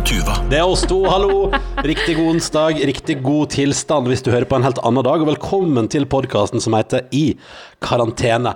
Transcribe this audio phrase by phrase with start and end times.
[0.00, 0.34] og Tuva.
[0.50, 1.50] Det er oss to, hallo!
[1.84, 5.20] Riktig god onsdag, riktig god tilstand hvis du hører på en helt annen dag.
[5.22, 7.34] Og velkommen til podkasten som heter I
[7.84, 8.54] karantene.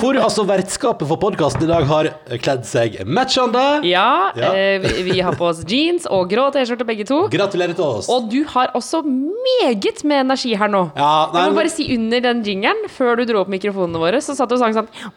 [0.00, 2.08] Hvor altså vertskapet for podkasten i dag har
[2.42, 3.62] kledd seg matchende.
[3.86, 4.52] Ja, Ja.
[4.54, 7.26] eh, vi, har på oss jeans og grå T-skjorte begge to.
[7.32, 8.08] Gratulerer til oss.
[8.10, 10.84] Og du har også meget med energi her nå.
[10.96, 14.18] Ja, nei, jeg må bare si under den jingeren, før du dro opp mikrofonene våre,
[14.22, 14.88] så satt du og sang sånn.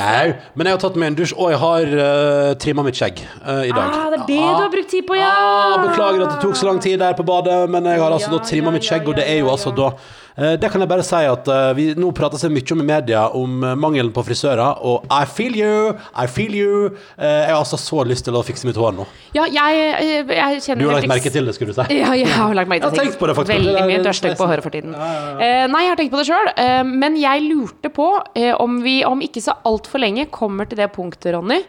[0.00, 0.32] Jau.
[0.54, 3.62] Men jeg har tatt meg en dusj, og jeg har uh, trimma mitt skjegg uh,
[3.66, 3.84] i dag.
[3.84, 5.30] Ah, det er det du har brukt tid på, ja!
[5.30, 8.30] Ah, beklager at det tok så lang tid der på badet, men jeg har altså
[8.30, 10.80] Ja, da trimma ja, mitt skjegg, og det er jo altså da eh, det kan
[10.80, 13.74] jeg bare si at eh, vi Nå prater seg mye om i media om eh,
[13.76, 16.92] mangelen på frisører, og I feel you, I feel you.
[17.18, 19.04] Eh, jeg har altså så lyst til å fikse mitt hår nå.
[19.36, 21.98] Ja, jeg, jeg, jeg kjenner Du har lagt merke til det, skulle du si.
[22.00, 23.66] Ja, jeg har lagt merke Jeg har tenkt på det, faktisk.
[23.66, 24.96] Veldig mye dørstøkk på håret for tiden.
[24.96, 26.52] Eh, nei, jeg har tenkt på det sjøl.
[26.88, 30.88] men jeg lurte på eh, om vi om ikke så altfor lenge kommer til det
[30.94, 31.60] punktet, Ronny,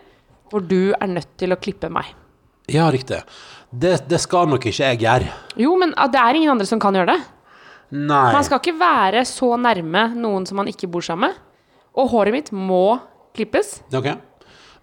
[0.52, 2.16] hvor du er nødt til å klippe meg.
[2.72, 3.20] Ja, riktig.
[3.72, 5.32] Det, det skal nok ikke jeg gjøre.
[5.60, 7.22] Jo, men ah, det er ingen andre som kan gjøre det.
[7.92, 8.32] Nei.
[8.32, 11.40] Man skal ikke være så nærme noen som man ikke bor sammen med.
[12.00, 13.00] Og håret mitt må
[13.36, 13.82] klippes.
[13.94, 14.14] Ok.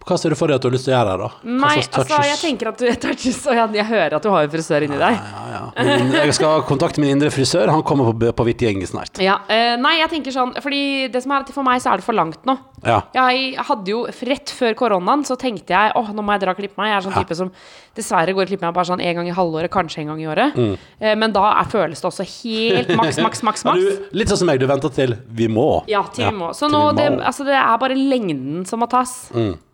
[0.08, 1.50] Hva ser du for deg at du har lyst til å gjøre her, da?
[1.58, 4.46] Nei, altså, jeg tenker at du er touches Og jeg, jeg hører at du har
[4.46, 5.18] en frisør inni deg.
[5.18, 5.62] Ja, ja.
[5.84, 7.68] Men Jeg skal kontakte min indre frisør.
[7.72, 9.20] Han kommer på, på Hvitt gjeng snart.
[9.24, 10.80] Ja, uh, nei, jeg tenker sånn Fordi
[11.12, 12.56] det som er at for meg så er det for langt nå.
[12.86, 13.00] Ja.
[13.16, 16.58] Jeg hadde jo Rett før koronaen så tenkte jeg åh, nå må jeg dra og
[16.62, 16.92] klippe meg.
[16.92, 17.22] Jeg er sånn Ja.
[17.26, 17.52] type som
[17.98, 20.28] dessverre går og klipper meg bare sånn en gang i halvåret, kanskje en gang i
[20.30, 20.56] året.
[20.56, 20.74] Mm.
[21.02, 23.64] Uh, men da er, føles det også helt maks, maks, maks.
[23.68, 23.82] Maks.
[23.82, 25.68] du, litt sånn som meg, du venter til vi må.
[25.90, 26.52] Ja, til vi må.
[26.56, 27.08] Så nå, det.
[27.16, 27.24] Mm.
[27.28, 29.18] altså, det er bare lengden som må tas.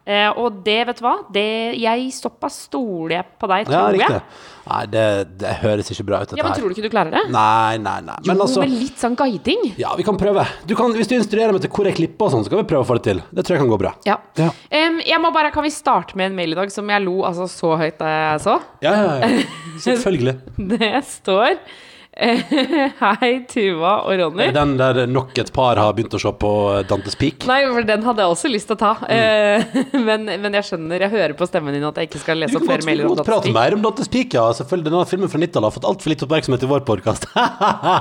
[0.05, 1.47] Eh, og det, vet du hva, det,
[1.81, 4.19] jeg såpass stoler jeg på deg, tror ja, jeg.
[4.65, 5.05] Nei, det,
[5.41, 7.23] det høres ikke bra ut, dette Ja, men tror du ikke du klarer det?
[7.33, 8.17] Nei, nei, nei.
[8.29, 9.65] Men jo, altså med litt sånn guiding.
[9.81, 10.45] Ja, vi kan prøve.
[10.69, 12.69] Du kan, hvis du instruerer meg til hvor jeg klipper og sånn, så kan vi
[12.69, 13.25] prøve å få det til.
[13.33, 13.95] Det tror jeg kan gå bra.
[14.09, 14.19] Ja.
[14.41, 14.51] Ja.
[14.69, 17.23] Um, jeg må bare, Kan vi starte med en mail i dag som jeg lo
[17.25, 18.61] altså så høyt da jeg så?
[18.85, 19.43] Ja, ja, ja.
[19.89, 20.37] Selvfølgelig.
[20.77, 21.57] Det står
[23.01, 24.45] Hei, Tuva og Ronny.
[24.45, 26.51] Er det Den der nok et par har begynt å se på
[26.91, 27.47] Dantes Peak.
[27.51, 28.93] Nei, for den hadde jeg også lyst til å ta.
[29.09, 30.05] Mm.
[30.09, 32.69] men, men jeg skjønner, jeg hører på stemmen din at jeg ikke skal lese opp
[32.69, 34.47] flere mailer om godt prate må prate mer om Dantes Peak, ja.
[34.61, 37.29] Selvfølgelig, Denne filmen fra 90-tallet har fått altfor litt oppmerksomhet i vår podkast.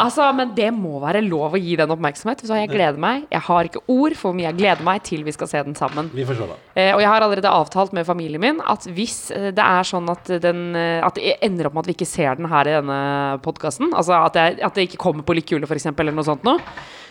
[0.03, 2.41] Altså, men det må være lov å gi den oppmerksomhet.
[2.45, 3.23] Så jeg gleder meg.
[3.31, 5.75] Jeg har ikke ord for hvor mye jeg gleder meg til vi skal se den
[5.77, 6.09] sammen.
[6.13, 6.57] vi får se, da.
[6.73, 10.09] Eh, og jeg har allerede avtalt med familien min at hvis eh, det er sånn
[10.09, 12.73] at, den, eh, at det ender opp med at vi ikke ser den her i
[12.79, 12.97] denne
[13.45, 16.43] podkasten, altså at, jeg- at det ikke kommer på Litt kule, f.eks., eller noe sånt
[16.43, 16.59] noe,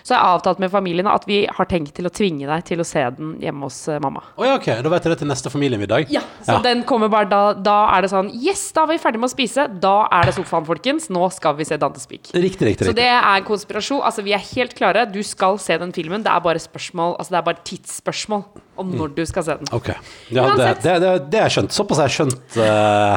[0.03, 2.85] så har avtalt med familien at vi har tenkt til å tvinge deg til å
[2.85, 4.19] se den hjemme hos eh, mamma.
[4.35, 4.67] Oh, ja, ok.
[4.83, 6.09] Da vet jeg det til neste familiemiddag.
[6.11, 9.21] Ja, så den kommer bare da Da er det sånn Yes, da var vi ferdig
[9.23, 9.69] med å spise.
[9.79, 11.07] Da er det sofaen, folkens.
[11.15, 12.33] Nå skal vi se Dante Speak.
[12.35, 12.67] Riktig, riktig.
[12.73, 12.89] riktig.
[12.91, 14.03] Så det er en konspirasjon.
[14.03, 15.05] Altså, vi er helt klare.
[15.07, 16.27] Du skal se den filmen.
[16.27, 18.43] Det er bare spørsmål Altså, det er bare tidsspørsmål
[18.83, 19.71] om når du skal se den.
[19.79, 19.93] Ok.
[20.35, 21.71] Ja, det, det, det, det er skjønt.
[21.79, 22.67] Såpass har jeg skjønt uh,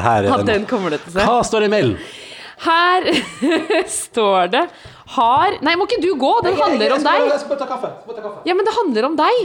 [0.06, 0.22] her.
[0.22, 0.54] At Ja, den.
[0.54, 1.26] den kommer du til å se.
[1.26, 1.98] Hva står det i mailen?
[2.64, 3.10] Her
[3.92, 4.64] står det
[5.16, 6.32] Har Nei, må ikke du gå?
[6.46, 7.28] Den handler om deg.
[7.30, 7.92] Jeg skal ta kaffe.
[8.48, 9.42] Ja, men det handler om deg.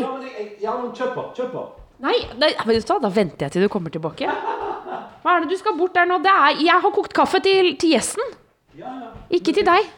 [0.63, 1.27] Ja, men kjør på.
[1.37, 1.65] Kjør på.
[2.01, 4.31] Nei, da venter jeg til du kommer tilbake.
[5.21, 6.17] Hva er det du skal bort der nå?
[6.25, 8.33] Det er, jeg har kokt kaffe til, til gjesten.
[9.37, 9.91] Ikke til deg.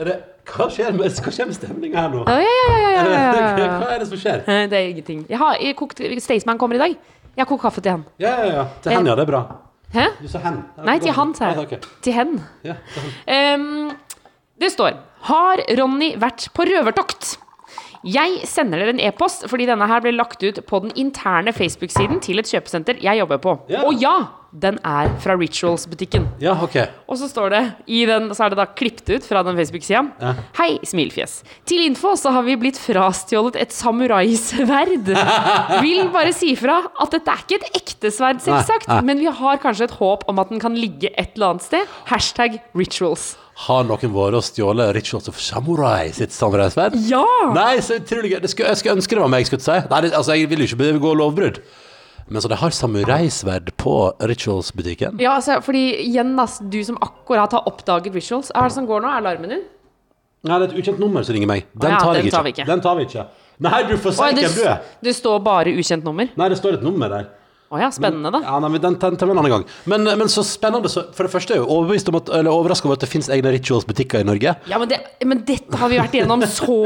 [0.00, 0.16] Det,
[0.50, 2.24] hva, skjer med, hva skjer med stemninga her nå?
[2.26, 3.70] Ja, ja, ja, ja, ja, ja, ja.
[3.82, 4.44] hva er det som skjer?
[4.46, 5.24] Det er ingenting.
[5.30, 7.00] Jeg har jeg kokt Staysman kommer i dag.
[7.36, 8.06] Jeg har kokt kaffe til han.
[8.18, 8.70] Ja, ja, ja.
[8.82, 9.18] Til hen, ja.
[9.18, 9.44] Det er bra.
[9.90, 10.06] Hæ?
[10.22, 10.60] Du sa hen.
[10.86, 11.64] Nei, til han, sa jeg.
[11.66, 11.78] Okay.
[12.04, 12.36] Til hen.
[12.64, 13.60] Ja, til hen.
[13.60, 14.20] Um,
[14.60, 17.34] det står Har Ronny vært på røvertokt?
[18.06, 22.22] Jeg sender dere en e-post fordi denne her ble lagt ut på den interne Facebook-siden
[22.24, 23.56] til et kjøpesenter jeg jobber på.
[23.68, 23.82] Ja.
[23.84, 24.14] Og ja,
[24.56, 26.24] den er fra Rituals-butikken.
[26.40, 26.78] ja, ok.
[27.06, 30.00] Og så står det i den, så er det da klippet ut fra den Facebook-sida.
[30.22, 30.32] Ja.
[30.58, 31.42] Hei, smilfjes.
[31.68, 35.12] Til info så har vi blitt frastjålet et samuraisverd.
[35.84, 39.60] Vil bare si fra at dette er ikke et ekte sverd, selvsagt, men vi har
[39.62, 41.94] kanskje et håp om at den kan ligge et eller annet sted.
[42.10, 43.34] Hashtag rituals.
[43.66, 46.94] Har noen vært og stjålet Rituals of Samurai sitt samuraisverd?
[47.10, 47.26] Ja!
[47.52, 48.38] Nei, så utrolig gøy.
[48.40, 49.90] Det skulle, jeg skulle ønske det var meg, skulle jeg si.
[49.90, 51.60] Nei, det, altså, jeg vil jo ikke begå lovbrudd.
[52.30, 53.96] Men så de har samuraisverd på
[54.30, 55.18] Rituals-butikken?
[55.20, 58.86] Ja, altså, fordi igjen, ass, du som akkurat har oppdaget rituals, hva er det som
[58.88, 59.10] går nå?
[59.10, 59.66] Er alarmen din?
[60.46, 61.66] Nei, det er et ukjent nummer som ringer meg.
[61.76, 62.66] Den ja, tar den tar vi ikke.
[62.70, 63.26] Den tar vi ikke.
[63.60, 66.30] Nei, du får hvem du det står bare ukjent nummer.
[66.32, 67.28] Nei, det står et nummer der.
[67.70, 68.40] Å ja, spennende, da.
[68.42, 69.64] Ja, nei, men den den tar vi en annen gang.
[69.86, 70.90] Men, men så spennende.
[70.90, 73.08] Så, for det første er jeg jo overbevist om at, eller overrasket over at det
[73.12, 74.54] finnes egne rituals-butikker i Norge.
[74.66, 76.78] Ja, men, det, men dette har vi vært igjennom så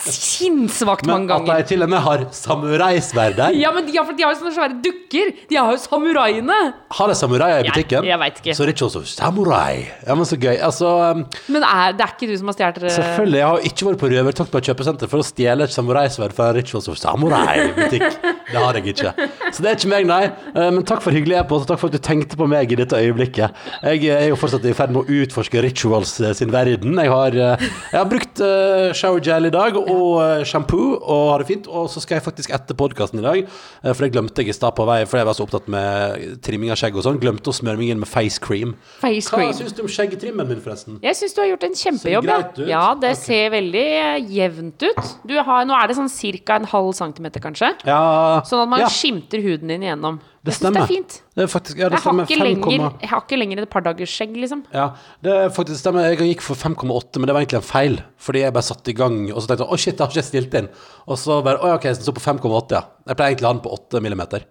[0.00, 3.58] sinnssvakt mange Men at de til og med har samuraisverd der.
[3.60, 5.34] Ja, men de har, de har jo sånne svære dukker.
[5.50, 6.58] De har jo samuraiene.
[6.96, 8.08] Har de samuraier i butikken?
[8.08, 8.56] jeg vet ikke.
[8.56, 9.84] Så rituals of samurai.
[10.06, 10.56] Ja, men så gøy.
[10.56, 13.40] Altså, um, Men er, det er ikke du som har stjålet eh, selvfølgelig.
[13.42, 16.48] Jeg har ikke vært på røvertokt på et kjøpesenter for å stjele et samuraisverd fra
[16.56, 18.08] rituals of samurai-butikk.
[18.48, 19.14] Det har jeg ikke.
[19.52, 20.24] Så det er ikke meg, nei.
[20.54, 22.78] Eh, Men takk for hyggelig e-post, og takk for at du tenkte på meg i
[22.80, 23.54] dette øyeblikket.
[23.82, 26.96] Jeg er jo fortsatt i ferd med å utforske rituals eh, sin verden.
[27.00, 31.24] Jeg har, eh, jeg har brukt eh, shower gel i dag, og eh, shampoo, og
[31.34, 31.68] har det fint.
[31.70, 34.56] Og så skal jeg faktisk etter podkasten i dag, eh, for det glemte jeg i
[34.56, 37.52] stad på vei, for jeg var så opptatt med trimming av skjegg og sånn, glemte
[37.52, 38.74] å smøre meg inn med face cream.
[39.02, 39.54] face Hva cream?
[39.60, 40.98] syns du om skjeggetrimmen min, forresten?
[41.04, 42.28] Jeg syns du har gjort en kjempejobb.
[42.30, 43.22] Ja, ja det okay.
[43.24, 45.02] ser veldig eh, jevnt ut.
[45.26, 46.10] Du har, nå er det sånn
[46.44, 46.58] ca.
[46.60, 47.72] en halv centimeter, kanskje.
[47.88, 48.00] Ja,
[48.44, 50.03] Sånn at man ja, skimter huden din igjennom.
[50.12, 50.84] Det Jeg stemmer.
[50.84, 51.04] er.
[51.34, 52.26] Det er faktisk, ja, det Jeg har, stemmer.
[52.28, 54.64] ikke 5, lenger, jeg har ikke lenger et par dagers skjegg, liksom.
[54.74, 54.86] Ja,
[55.24, 56.08] det faktisk stemmer.
[56.12, 57.96] Jeg gikk for 5,8, men det var egentlig en feil.
[58.20, 60.26] Fordi jeg bare satte i gang, og så tenkte jeg å shit, det har ikke
[60.28, 60.68] stilt inn.
[61.08, 62.82] Og så bare å ja, ok, så den står på 5,8, ja.
[63.08, 64.44] Jeg pleier egentlig å ha den på 8 millimeter.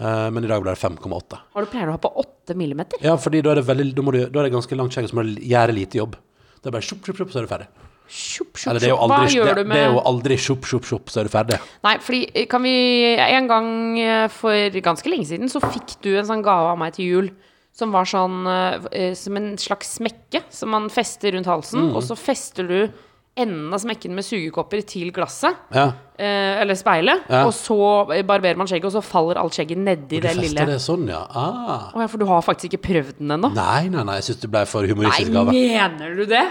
[0.00, 1.38] Uh, men i dag ble det 5,8.
[1.54, 2.98] Har du pleier å ha på 8 millimeter?
[3.04, 5.18] Ja, fordi da er det, veldig, da du, da er det ganske langt skjegg, så
[5.18, 6.16] må du gjøre lite jobb.
[6.60, 7.68] Det er bare sjupp, sjupp, sjupp, så er du ferdig.
[8.10, 11.12] Sjup, shup, Eller det er jo aldri, det, det er jo aldri shup, shup, shup,
[11.12, 11.60] så er du ferdig.
[11.86, 12.72] Nei, fordi eh, kan vi
[13.22, 13.68] En gang
[14.02, 17.28] eh, for ganske lenge siden så fikk du en sånn gave av meg til jul.
[17.76, 21.86] Som var sånn eh, som en slags smekke som man fester rundt halsen.
[21.86, 21.94] Mm.
[21.94, 22.80] Og så fester du
[23.38, 25.54] enden av smekken med sugekopper til glasset.
[25.70, 25.92] Ja.
[26.18, 27.28] eh, eller speilet.
[27.30, 27.44] Ja.
[27.46, 27.78] Og så
[28.26, 30.66] barberer man skjegget, og så faller alt skjegget nedi det lille.
[30.66, 31.22] det sånn, ja.
[31.30, 31.92] Ah.
[31.94, 33.52] Ja, for du har faktisk ikke prøvd den ennå?
[33.54, 35.54] Nei, nei, nei, jeg syns det ble for Nei, humoristisk gave.
[35.54, 36.44] mener du det?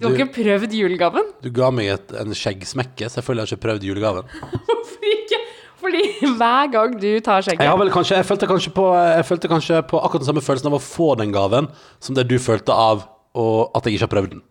[0.00, 1.26] Du har ikke prøvd julegaven?
[1.44, 3.10] Du ga meg et, en skjeggsmekke.
[3.12, 4.30] Selvfølgelig har jeg ikke prøvd julegaven.
[4.68, 5.40] Hvorfor ikke?
[5.80, 6.04] Fordi
[6.40, 9.50] hver gang du tar skjegget Jeg, har vel kanskje, jeg, følte kanskje på, jeg følte
[9.52, 11.68] kanskje på akkurat den samme følelsen av å få den gaven
[12.04, 13.06] som det du følte av
[13.38, 14.42] og at jeg ikke har prøvd den.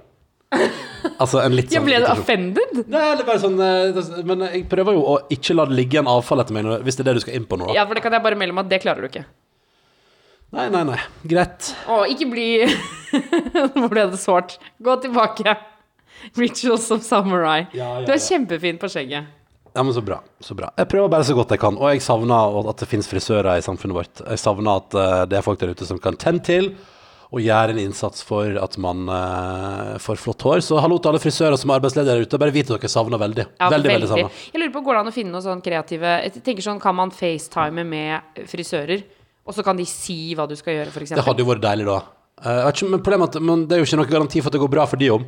[1.20, 2.80] Altså en litt Ja, sånn ble du offended?
[2.90, 6.00] Nei, det er bare sånn eh, Men jeg prøver jo å ikke la det ligge
[6.02, 7.70] en avfall etter meg hvis det er det du skal inn på nå.
[7.76, 9.26] Ja, for det kan jeg bare melde om at det klarer du ikke.
[10.50, 11.00] Nei, nei, nei.
[11.30, 11.74] Greit.
[11.86, 12.48] Å, ikke bli
[13.78, 14.58] Nå ble det sårt.
[14.82, 15.54] Gå tilbake.
[16.38, 17.68] Rituals of Samurai.
[17.72, 19.36] Ja, ja, Du er kjempefin på skjegget.
[19.76, 20.24] Ja, men så bra.
[20.42, 20.72] Så bra.
[20.78, 21.78] Jeg prøver bare så godt jeg kan.
[21.78, 24.24] Og jeg savner at det finnes frisører i samfunnet vårt.
[24.26, 26.74] Jeg savner at eh, det er folk der ute som kan tenne til
[27.30, 30.64] og gjøre en innsats for at man uh, får flott hår.
[30.66, 32.40] Så hallo til alle frisører som er arbeidsledige der ute.
[32.42, 33.46] Bare vit at dere savner veldig.
[33.60, 34.40] Ja, veldig, veldig savner.
[34.50, 36.98] Jeg lurer på, Går det an å finne noen sånn kreative Jeg tenker sånn, Kan
[36.98, 39.06] man facetime med frisører,
[39.50, 41.16] og så kan de si hva du skal gjøre, f.eks.?
[41.18, 42.02] Det hadde jo vært deilig da.
[42.46, 44.78] Eh, ikke, men problemet men det er jo ikke noen garanti for at det går
[44.78, 45.26] bra for de om.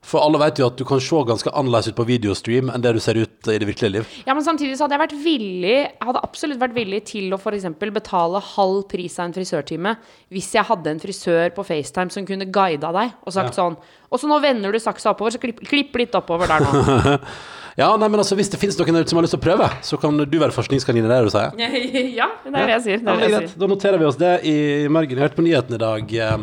[0.00, 2.94] For alle vet jo at du kan se ganske annerledes ut på videostream enn det
[2.96, 4.14] du ser ut i det virkelige liv.
[4.24, 7.68] Ja, men samtidig så hadde jeg vært villig hadde absolutt vært villig til å f.eks.
[7.92, 9.92] betale halv pris av en frisørtime
[10.32, 13.76] hvis jeg hadde en frisør på FaceTime som kunne guida deg og sagt sånn
[14.08, 17.18] Og så nå vender du saksa oppover, så klipp, klipp litt oppover der nå.
[17.78, 19.44] Ja, nei, men altså Hvis det finnes noen der ute som har lyst til å
[19.44, 21.54] prøve, så kan du være forskningskanin der, du sier.
[22.20, 23.04] ja, det er det jeg sier.
[23.04, 23.54] Det er det jeg sier.
[23.62, 24.56] Da noterer vi oss det i
[24.92, 25.16] margen.
[25.16, 26.34] Jeg hørte på nyheten i dag eh,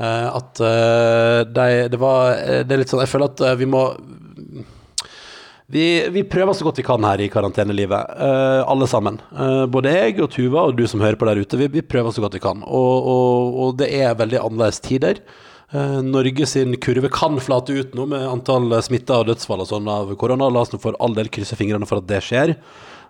[0.00, 3.56] eh, at eh, de, det var eh, Det er litt sånn Jeg føler at eh,
[3.60, 3.84] vi må
[5.70, 9.20] vi, vi prøver så godt vi kan her i karantenelivet, eh, alle sammen.
[9.70, 12.24] Både jeg og Tuva og du som hører på der ute, vi, vi prøver så
[12.24, 12.64] godt vi kan.
[12.66, 15.22] Og, og, og det er veldig annerledes tider.
[15.70, 19.90] Eh, Norge sin kurve kan flate ut nå med antall smitta og dødsfall og sånn
[19.90, 20.50] av korona.
[20.50, 22.56] La oss nå for all del krysse fingrene for at det skjer.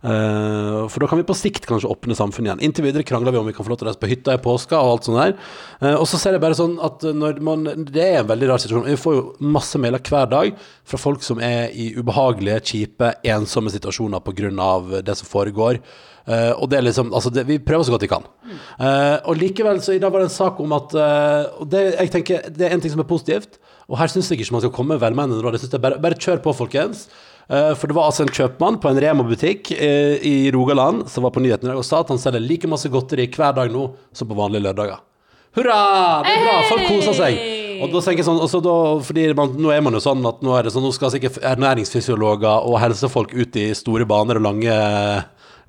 [0.00, 2.62] Uh, for da kan vi på sikt kanskje åpne samfunnet igjen.
[2.64, 4.40] Inntil videre krangler vi om vi kan få lov til å reise på hytta i
[4.40, 5.34] påska og alt sånt der.
[5.82, 8.62] Uh, og så ser jeg bare sånn at når man Det er en veldig rar
[8.62, 8.88] situasjon.
[8.88, 10.56] Vi får jo masse mailer hver dag
[10.88, 15.02] fra folk som er i ubehagelige, kjipe, ensomme situasjoner pga.
[15.04, 15.82] det som foregår.
[16.30, 18.26] Eh, og det er liksom Altså, det, vi prøver så godt vi kan.
[18.78, 21.82] Uh, og likevel, så i dag var det en sak om at uh, Og det,
[21.96, 23.58] jeg tenker, det er en ting som er positivt,
[23.90, 25.56] og her syns jeg ikke man skal komme med velmenende råd.
[25.56, 27.08] Jeg synes det er bare, bare kjør på, folkens.
[27.50, 31.66] For det var altså en kjøpmann på en Rema-butikk i Rogaland som var på nyheten
[31.66, 34.36] i dag og sa at han selger like masse godteri hver dag nå som på
[34.38, 35.00] vanlige lørdager.
[35.58, 35.80] Hurra!
[36.22, 36.54] Det er bra!
[36.70, 37.40] Folk koser seg.
[37.80, 40.44] Og da tenker jeg sånn, også da, fordi man, Nå er man jo sånn at
[40.46, 44.46] nå er det sånn, nå skal sikkert ernæringsfysiologer og helsefolk ut i store baner og
[44.46, 44.78] lange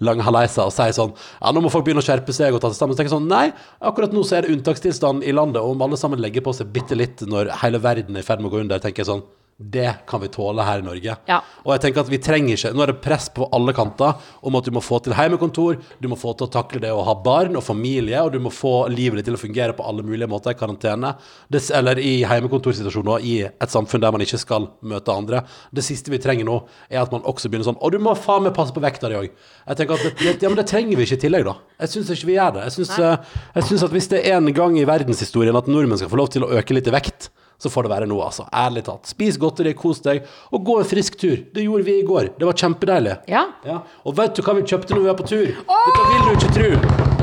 [0.06, 2.72] lange haleisa og sier sånn Ja, nå må folk begynne å skjerpe seg og ta
[2.72, 2.96] seg sammen.
[2.96, 3.46] Så tenker jeg sånn Nei,
[3.92, 6.74] akkurat nå så er det unntakstilstand i landet, og om alle sammen legger på seg
[6.74, 9.26] bitte litt når hele verden er i ferd med å gå under, tenker jeg sånn
[9.62, 11.16] det kan vi tåle her i Norge.
[11.30, 11.40] Ja.
[11.64, 14.58] Og jeg tenker at vi trenger ikke Nå er det press på alle kanter om
[14.58, 17.16] at du må få til heimekontor, du må få til å takle det å ha
[17.24, 20.30] barn og familie, og du må få livet ditt til å fungere på alle mulige
[20.32, 21.14] måter i karantene.
[21.52, 25.44] Det, eller i heimekontorsituasjoner i et samfunn der man ikke skal møte andre.
[25.74, 26.58] Det siste vi trenger nå,
[26.90, 29.20] er at man også begynner sånn Og du må faen meg passe på vekta di
[29.20, 29.30] òg.
[29.68, 31.58] Jeg tenker at det, ja, men det trenger vi ikke i tillegg, da.
[31.84, 32.66] Jeg syns ikke vi gjør det.
[32.70, 36.02] Jeg syns, eh, jeg syns at hvis det er en gang i verdenshistorien at nordmenn
[36.02, 38.48] skal få lov til å øke litt i vekt, så får det være nå, altså.
[38.58, 39.10] Ærlig talt.
[39.12, 41.38] Spis godteri, kos deg, og gå en frisk tur.
[41.54, 42.32] Det gjorde vi i går.
[42.40, 43.20] Det var kjempedeilig.
[43.30, 43.46] Ja.
[43.68, 43.80] Ja.
[44.06, 45.52] Og vet du hva vi kjøpte når vi var på tur?
[45.70, 47.20] Dette vil du ikke tro.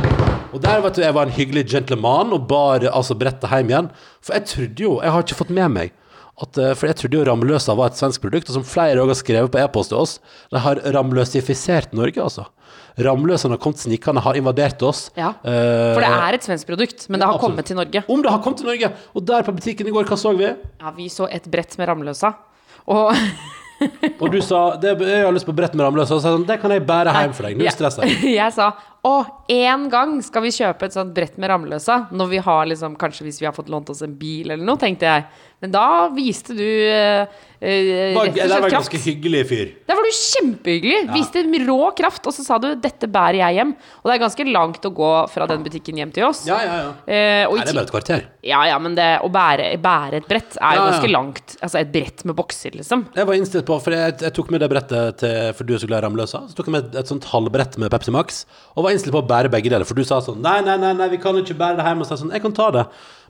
[0.54, 3.90] Og der vet du, jeg var en hyggelig gentleman og bar altså brettet hjem igjen.
[4.23, 5.97] For jeg trodde jo, jeg har ikke fått med meg
[6.42, 9.09] at, eh, For jeg trodde jo Ramløsa var et svensk produkt, og som flere også
[9.14, 10.18] har skrevet på e-post til oss,
[10.52, 12.47] de har ramløsifisert Norge, altså.
[12.99, 15.11] Ramløsene har kommet snikende, har invadert oss.
[15.16, 15.30] Ja.
[15.45, 17.57] Eh, For det er et svensk produkt, men det har absolutt.
[17.57, 18.04] kommet til Norge.
[18.09, 18.92] Om det har kommet til Norge!
[19.14, 20.50] Og der på butikken i går, hva så vi?
[20.80, 22.35] Ja, vi så et brett med Ramløsa.
[22.88, 23.14] Og
[24.18, 26.38] Og du sa det, jeg har lyst på brett med ramløsa, og så sa jeg
[26.40, 27.59] sånn, det kan jeg bære hjem for deg.
[27.61, 27.97] Null stress.
[28.02, 28.11] her.
[28.40, 28.73] Jeg sa
[29.07, 29.12] å,
[29.49, 32.09] én gang skal vi kjøpe et sånt brett med Ramløsa.
[32.11, 34.76] Når vi har liksom, kanskje hvis vi har fått lånt oss en bil eller noe,
[34.81, 35.28] tenkte jeg.
[35.62, 37.26] Men da viste du eh,
[37.59, 38.75] eh, Det var, rett og var slett kraft.
[38.76, 39.71] ganske hyggelig fyr.
[39.88, 40.99] Der var du kjempehyggelig.
[41.17, 43.73] Viste rå kraft, og så sa du 'dette bærer jeg hjem'.
[44.02, 46.45] Og det er ganske langt å gå fra den butikken hjem til oss.
[46.47, 46.93] Ja, ja, ja.
[47.07, 48.23] Eh, Nei, det er bare et kvarter.
[48.43, 50.90] ja, ja, men det, å bære, bære et brett er jo Ja, ja.
[50.93, 51.57] ganske langt.
[51.62, 53.07] Altså et brett med bokser, liksom.
[53.17, 55.78] Jeg var innstilt på, for jeg, jeg tok med det brettet til, for du er
[55.83, 56.45] så glad i Ramløsa.
[56.49, 58.45] Så tok jeg med et, et sånt halvbrett med Pepsi Max,
[58.76, 59.87] og var innstilt på å bære begge deler.
[59.88, 62.02] For du sa sånn Nei, nei, nei, nei vi kan ikke bære det hjem.
[62.04, 62.87] Og så sånn Jeg kan ta det.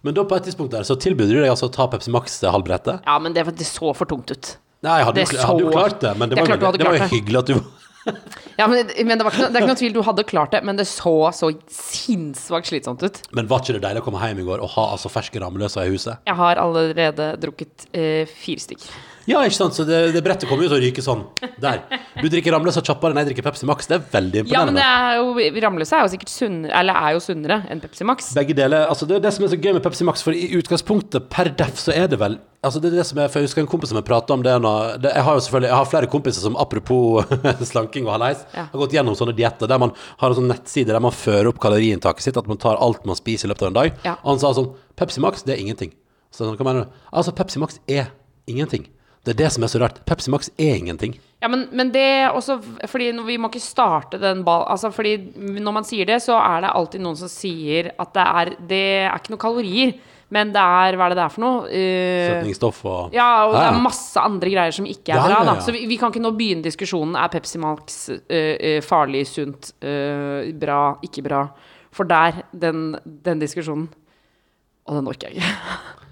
[0.06, 3.02] Men da på et tidspunkt der så tilbød du deg altså å ta Pepsi Max-halvbrettet.
[3.04, 4.54] Ja, men det, det så for tungt ut.
[4.86, 6.86] Nei, jeg hadde, jo, jeg hadde jo klart det, men det, var, klart jo- det
[6.86, 7.56] var jo hyggelig at du
[8.58, 10.60] Ja, men, men det, var ikke det er ikke noe tvil, du hadde klart det,
[10.64, 13.18] men det så så sinnssvakt slitsomt ut.
[13.36, 15.82] Men var ikke det deilig å komme hjem i går og ha altså ferske rammeløser
[15.84, 16.22] i huset?
[16.30, 18.94] Jeg har allerede drukket eh, fire stykker.
[19.28, 19.76] Ja, ikke sant?
[19.76, 21.26] Så det, det brettet kommer jo til å ryke sånn.
[21.60, 21.82] Der.
[22.22, 23.86] Du drikker Ramløsa kjappere enn jeg drikker Pepsi Max.
[23.90, 24.80] Det er veldig Ja, men imponerende.
[24.80, 28.30] det er jo, Ramløse er jo sikkert sunnere, eller er jo sunnere enn Pepsi Max.
[28.38, 30.48] Begge deler, altså Det er det som er så gøy med Pepsi Max, for i
[30.58, 33.46] utgangspunktet, per def, så er det vel Altså det er det som er, for Jeg
[33.46, 35.78] husker en kompis som jeg pratet om det, nå, det Jeg har jo selvfølgelig Jeg
[35.78, 37.28] har flere kompiser som apropos
[37.70, 38.64] slanking og hallais, Ja.
[38.72, 41.60] har gått gjennom sånne dietter der man har en sånn nettside der man fører opp
[41.62, 43.92] kaloriinntaket sitt, at man tar alt man spiser i løpet av en dag.
[44.08, 44.16] Ja.
[44.24, 45.92] Og han sa sånn Pepsi Max, det er ingenting.
[46.34, 46.48] Så?
[47.12, 48.10] Altså, Pepsi Max er
[48.50, 48.88] ingenting.
[49.28, 49.98] Det er det som er så rart.
[50.08, 51.18] Pepsi Max er ingenting.
[51.42, 52.56] Ja, men, men det er også
[52.90, 54.64] Fordi vi må ikke starte den ball...
[54.72, 55.12] Altså, fordi
[55.60, 58.80] når man sier det, så er det alltid noen som sier at det er Det
[59.04, 59.92] er ikke noen kalorier,
[60.34, 61.60] men det er Hva er det det er for noe?
[61.68, 65.38] Uh, Søtningsstoff og Ja, og det Ja, er masse andre greier som ikke er bra.
[65.52, 65.54] ja.
[65.62, 69.70] Så vi, vi kan ikke nå begynne diskusjonen Er Pepsi Max uh, uh, farlig, sunt,
[70.58, 71.44] bra, ikke bra.
[71.94, 73.86] For der, den, den diskusjonen
[74.88, 75.54] Og den orker jeg ikke.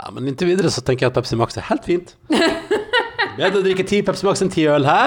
[0.00, 2.14] Ja, men inntil videre så tenker jeg at Pepsi Max er helt fint.
[3.40, 5.02] Bedre å drikke ti Pepsi Max enn ti øl, hæ?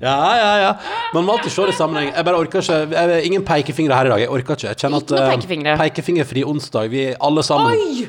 [0.00, 0.70] Ja, ja, ja.
[1.14, 2.10] Man må alltid se det i sammenheng.
[2.14, 4.22] Jeg bare orker ikke jeg, Ingen pekefingre her i dag.
[4.24, 4.70] Jeg orker ikke.
[4.70, 5.76] Jeg kjenner at Ikke noe eh, pekefingre.
[5.82, 6.88] Pekefingerfri onsdag.
[6.92, 7.74] Vi er alle sammen.
[7.76, 8.08] Oi!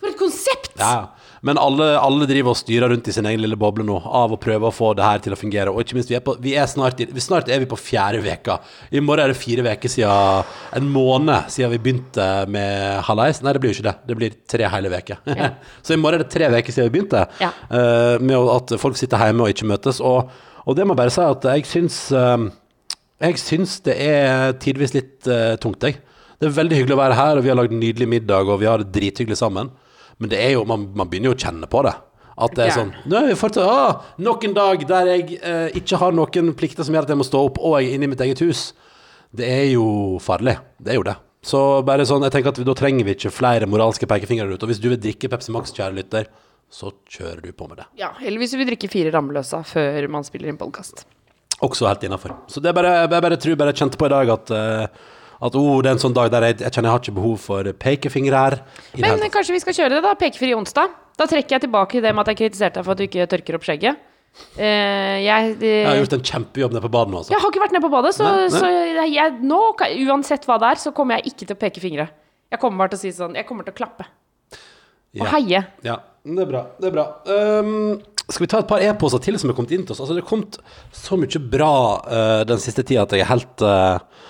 [0.00, 0.72] For et konsept!
[0.80, 1.23] Ja, ja.
[1.44, 4.38] Men alle, alle driver og styrer rundt i sin egen lille boble nå, av å
[4.40, 5.72] prøve å få det her til å fungere.
[5.72, 8.22] Og ikke minst, vi er, på, vi er snart, i, snart er vi på fjerde
[8.24, 8.56] veka.
[8.88, 10.48] I morgen er det fire veker siden
[10.78, 13.42] En måned siden vi begynte med hallais.
[13.44, 13.94] Nei, det blir jo ikke det.
[14.08, 15.20] Det blir tre hele veker.
[15.84, 17.52] Så i morgen er det tre veker siden vi begynte Ja.
[17.68, 20.00] uh, med at folk sitter hjemme og ikke møtes.
[20.00, 20.32] Og,
[20.64, 22.48] og det må jeg bare si at jeg syns uh,
[23.20, 26.00] Jeg syns det er tidvis litt uh, tungt, jeg.
[26.40, 28.66] Det er veldig hyggelig å være her, og vi har lagd nydelig middag, og vi
[28.68, 29.70] har det drithyggelig sammen.
[30.18, 31.94] Men det er jo, man, man begynner jo å kjenne på det.
[32.34, 36.16] At det er sånn Nå fortsatt, å, Nok en dag der jeg eh, ikke har
[36.16, 38.24] noen plikter som gjør at jeg må stå opp, og jeg er inne i mitt
[38.24, 38.72] eget hus.
[39.34, 39.84] Det er jo
[40.22, 40.56] farlig.
[40.82, 41.14] Det er jo det.
[41.44, 44.56] Så bare sånn, jeg tenker at vi, da trenger vi ikke flere moralske pekefingre der
[44.56, 44.66] ute.
[44.66, 46.30] Og hvis du vil drikke Pepsi Max, kjære lytter,
[46.72, 47.88] så kjører du på med det.
[48.00, 51.04] Ja, Eller hvis du vil drikke fire Ramløsa før man spiller inn podkast.
[51.62, 52.34] Også helt innafor.
[52.50, 55.04] Så det er bare, jeg bare tror bare jeg kjente på i dag at eh,
[55.44, 57.36] at oh, det er en sånn dag der jeg, jeg kjenner jeg har ikke behov
[57.42, 58.56] for pekefingre her.
[59.02, 60.14] Men kanskje vi skal kjøre det, da?
[60.16, 60.94] Pekefri onsdag.
[61.20, 63.58] Da trekker jeg tilbake det med at jeg kritiserte deg for at du ikke tørker
[63.58, 64.00] opp skjegget.
[64.58, 67.30] Uh, jeg, Jeg har gjort en kjempejobb nede på badet nå, altså.
[67.30, 68.62] jeg har ikke vært nede på badet, så, Nei, nei.
[68.64, 69.60] så jeg, jeg, nå,
[70.08, 72.08] uansett hva det er, så kommer jeg ikke til å peke fingre.
[72.50, 74.08] Jeg kommer bare til å si sånn Jeg kommer til å klappe.
[75.14, 75.30] Og Ja.
[75.36, 75.62] heie.
[75.86, 76.64] Ja, det er bra.
[76.80, 77.06] Det er bra.
[77.30, 80.00] Um, skal vi ta et par e-poster til som er kommet inn til oss?
[80.02, 80.58] Altså, det er kommet
[80.96, 81.72] så mye bra
[82.02, 84.24] uh, den siste tida at jeg er helt eh,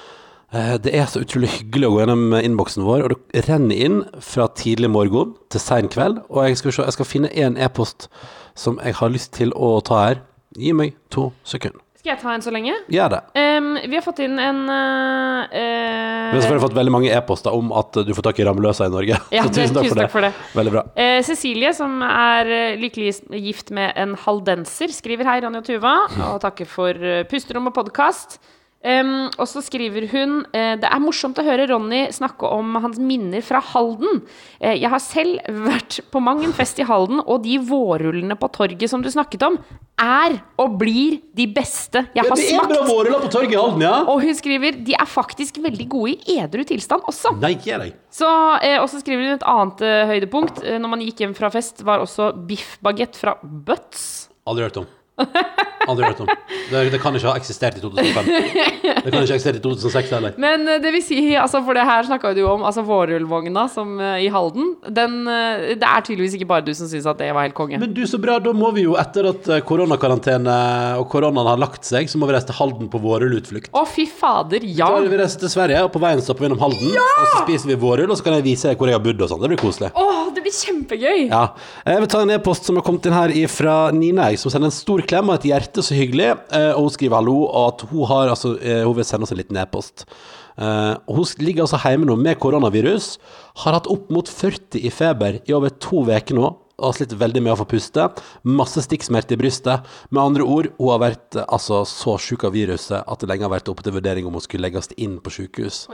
[0.54, 4.46] Det er så utrolig hyggelig å gå gjennom innboksen vår, og det renner inn fra
[4.54, 6.20] tidlig morgen til sein kveld.
[6.30, 8.06] Og jeg skal, se, jeg skal finne én e-post
[8.54, 10.22] som jeg har lyst til å ta her.
[10.54, 11.82] Gi meg to sekunder.
[12.04, 12.72] Skal jeg ta en så lenge?
[12.92, 13.18] Gjør det.
[13.32, 17.54] Um, vi har fått inn en eh, eh, Vi har selvfølgelig fått veldig mange e-poster
[17.56, 19.16] om at du får tak i Ramløsa i Norge.
[19.32, 20.30] Ja, Så tusen takk, tusen for, takk for det.
[20.36, 20.50] det.
[20.58, 20.82] Veldig bra.
[21.00, 25.94] Uh, Cecilie, som er eh, lykkelig gift med en haldenser, skriver hei, Ronny og Tuva,
[26.28, 28.36] og takker for eh, pusterom og podkast.
[28.84, 32.98] Um, og så skriver hun eh, Det er morsomt å høre Ronny snakke om hans
[33.00, 34.20] minner fra Halden.
[34.60, 38.50] Eh, jeg har selv vært på mang en fest i Halden, og de vårrullene på
[38.52, 39.56] torget som du snakket om,
[39.96, 42.90] er og blir de beste jeg har det er bra smakt.
[42.90, 43.96] vårruller på torget i Halden, ja?
[44.12, 47.32] Og hun skriver de er faktisk veldig gode i edru tilstand også.
[47.40, 47.94] Nei, ikke jeg.
[48.12, 48.28] Så,
[48.60, 50.60] eh, og så skriver hun et annet høydepunkt.
[50.60, 54.28] Når man gikk hjem fra fest, var også biffbagett fra Butts.
[54.44, 54.92] Aldri hørt om.
[55.90, 56.30] Aldri hørt om.
[56.70, 58.28] Det, det kan ikke ha eksistert i 2005.
[59.04, 60.36] Det kan ikke ha eksistert i 2006 heller.
[60.40, 63.98] Men eh, det vil si, altså for det her snakka du om, altså vårrullvogna som
[64.00, 64.74] eh, i Halden.
[64.88, 67.80] Den, eh, det er tydeligvis ikke bare du som syns at det var helt konge.
[67.82, 68.38] Men du, så bra.
[68.44, 70.56] Da må vi jo, etter at koronakarantene
[71.00, 73.72] og koronaen har lagt seg, så må vi reise til Halden på vårrullutflukt.
[73.74, 74.88] Å, fy fader, ja!
[74.88, 76.94] Da vil vi reise til Sverige, og på veien stopper vi innom Halden.
[76.94, 79.24] Og så spiser vi vårrull, og så kan jeg vise deg hvor jeg har bodd
[79.24, 79.42] og sånn.
[79.44, 79.92] Det blir koselig.
[79.92, 81.26] Å, det blir kjempegøy!
[81.28, 81.44] Ja.
[81.88, 84.74] Jeg vil ta en e-post som har kommet inn her fra Nina, som sender en
[84.74, 86.30] stor klem og et hjerte, så hyggelig.
[86.54, 89.32] Eh, Og hun skriver hallo, og at hun har altså eh, Hun vil sende oss
[89.32, 90.06] en liten e-post.
[90.56, 93.18] Eh, hun ligger altså hjemme nå med koronavirus.
[93.64, 96.52] Har hatt opp mot 40 i feber i over to uker nå.
[96.74, 98.02] Og har slitt veldig med å få puste.
[98.42, 99.86] Masse stikksmerter i brystet.
[100.10, 103.52] Med andre ord, hun har vært altså, så syk av viruset at det lenge har
[103.52, 105.84] vært oppe til vurdering om hun skulle legges inn på sykehus.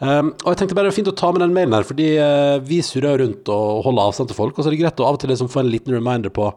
[0.00, 2.08] Um, og jeg tenkte bare det var fint å ta med den mailen her, fordi
[2.16, 4.56] uh, vi surrer rundt og holder avstand til folk.
[4.56, 6.48] Og så er det greit å av og til liksom få en liten reminder på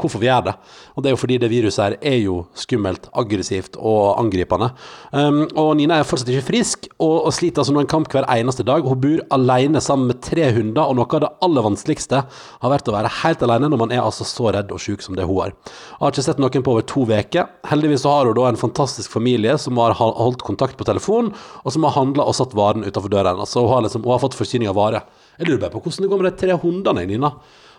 [0.00, 0.54] hvorfor vi gjør det.
[0.94, 4.70] Og det er jo fordi det viruset her er jo skummelt, aggressivt og angripende.
[5.12, 8.28] Um, og Nina er fortsatt ikke frisk, og, og sliter altså nå en kamp hver
[8.34, 8.86] eneste dag.
[8.86, 12.90] Hun bor alene sammen med tre hunder, og noe av det aller vanskeligste har vært
[12.90, 15.42] å være helt alene når man er altså så redd og syk som det hun
[15.42, 15.54] har.
[15.68, 17.48] Jeg har ikke sett noen på over to uker.
[17.68, 21.32] Heldigvis så har hun da en fantastisk familie som har holdt kontakt på telefon,
[21.64, 23.40] og som har handla og satt varen utenfor døren.
[23.40, 25.04] Altså, hun, har liksom, hun har fått forsyning av vare.
[25.38, 27.32] Jeg lurer bare på hvordan det går med de tre hundene, Nina.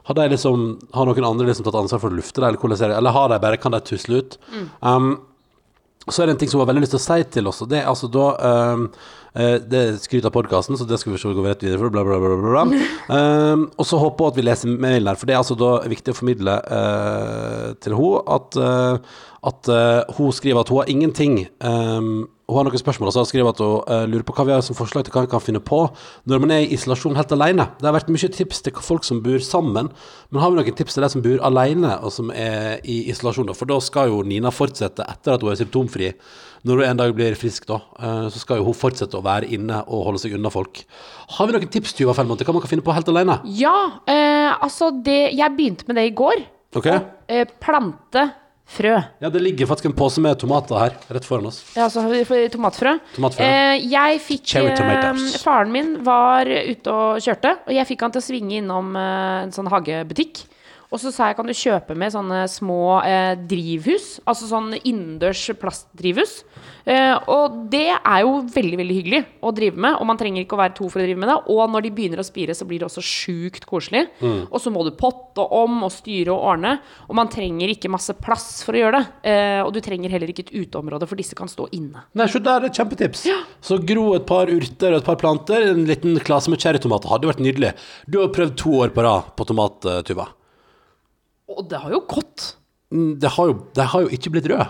[0.09, 0.61] Har, de liksom,
[0.97, 2.95] har noen andre liksom tatt ansvar for å lufte det, eller hvordan er det?
[2.97, 4.37] Eller har de bare, kan de tusle ut?
[4.81, 5.11] Um,
[6.09, 7.59] så er det en ting som jeg har veldig lyst til å si til oss,
[7.61, 8.25] og det er altså da
[8.73, 8.87] um,
[9.35, 11.93] Det er skryt av podkasten, så det skal vi ikke gå rett videre for.
[11.93, 12.79] Bla, bla, bla, bla, bla.
[13.13, 15.75] Um, og så håper hun at vi leser mailen her, for det er altså da
[15.91, 19.21] viktig å formidle uh, til henne at, uh,
[19.51, 23.21] at uh, hun skriver at hun har ingenting um, hun har noen spørsmål, og så
[23.21, 25.21] har hun skrevet at hun eh, lurer på hva vi har som forslag til hva
[25.25, 25.83] vi kan finne på
[26.29, 27.67] når man er i isolasjon helt alene.
[27.77, 29.91] Det har vært mye tips til folk som bor sammen,
[30.31, 33.53] men har vi noen tips til de som bor alene og som er i isolasjon?
[33.53, 36.09] For da skal jo Nina fortsette etter at hun er symptomfri.
[36.67, 39.47] Når hun en dag blir frisk, da, eh, så skal jo hun fortsette å være
[39.55, 40.83] inne og holde seg unna folk.
[41.37, 43.39] Har vi noen tips Tuva Fellmann, til hva man kan finne på helt alene?
[43.59, 46.43] Ja, eh, altså det Jeg begynte med det i går.
[46.75, 46.87] Ok?
[47.29, 48.27] Eh, plante
[48.69, 48.93] frø.
[49.21, 51.63] Ja, det ligger faktisk en pose med tomater her, rett foran oss.
[51.75, 52.03] Ja, altså
[52.53, 52.93] tomatfrø.
[53.15, 53.45] Tomatfrø.
[53.45, 55.23] Eh, jeg fikk eh.
[55.41, 59.43] Faren min var ute og kjørte, og jeg fikk han til å svinge innom eh,
[59.47, 60.43] en sånn hagebutikk.
[60.89, 65.43] Og så sa jeg kan du kjøpe med sånne små eh, drivhus, altså sånn innendørs
[65.61, 66.39] plastdrivhus.
[66.89, 70.57] Eh, og det er jo veldig veldig hyggelig å drive med, og man trenger ikke
[70.57, 71.35] å være to for å drive med det.
[71.53, 74.07] Og når de begynner å spire, så blir det også sjukt koselig.
[74.49, 76.73] Og så må du potte om og styre og ordne,
[77.05, 79.29] og man trenger ikke masse plass for å gjøre det.
[79.29, 82.07] Eh, og du trenger heller ikke et uteområde, for disse kan stå inne.
[82.17, 83.27] Nei, så der er et kjempetips.
[83.61, 85.69] Så gro et par urter og et par planter.
[85.69, 87.75] En liten klase med cherrytomater hadde vært nydelig.
[88.09, 90.31] Du har prøvd to år på rad på tomat, Tuva.
[91.49, 92.55] Og det har jo gått.
[92.93, 94.67] Mm, Det har jo, det har jo ikke blitt røde.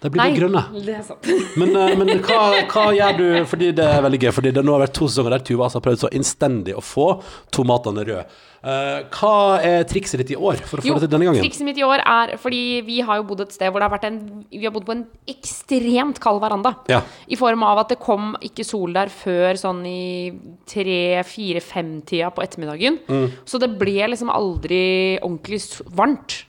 [0.00, 0.62] De blir bare grønne.
[0.84, 1.26] det er sant.
[1.60, 4.30] Men, eh, men hva, hva gjør du Fordi det er veldig gøy.
[4.32, 7.10] Fordi det nå har vært to sesonger der Tuva har prøvd så innstendig å få
[7.52, 8.24] tomatene røde.
[8.60, 11.40] Uh, hva er trikset ditt i år for å få Jo, det til denne gangen?
[11.40, 13.94] trikset mitt i år er fordi vi har jo bodd et sted hvor det har
[13.94, 14.18] vært en
[14.52, 16.74] Vi har bodd på en ekstremt kald veranda.
[16.92, 17.00] Ja.
[17.24, 20.32] I form av at det kom ikke sol der før sånn i
[20.68, 23.00] tre-fire-fem-tida på ettermiddagen.
[23.08, 23.26] Mm.
[23.48, 24.82] Så det ble liksom aldri
[25.22, 25.62] ordentlig
[25.96, 26.42] varmt.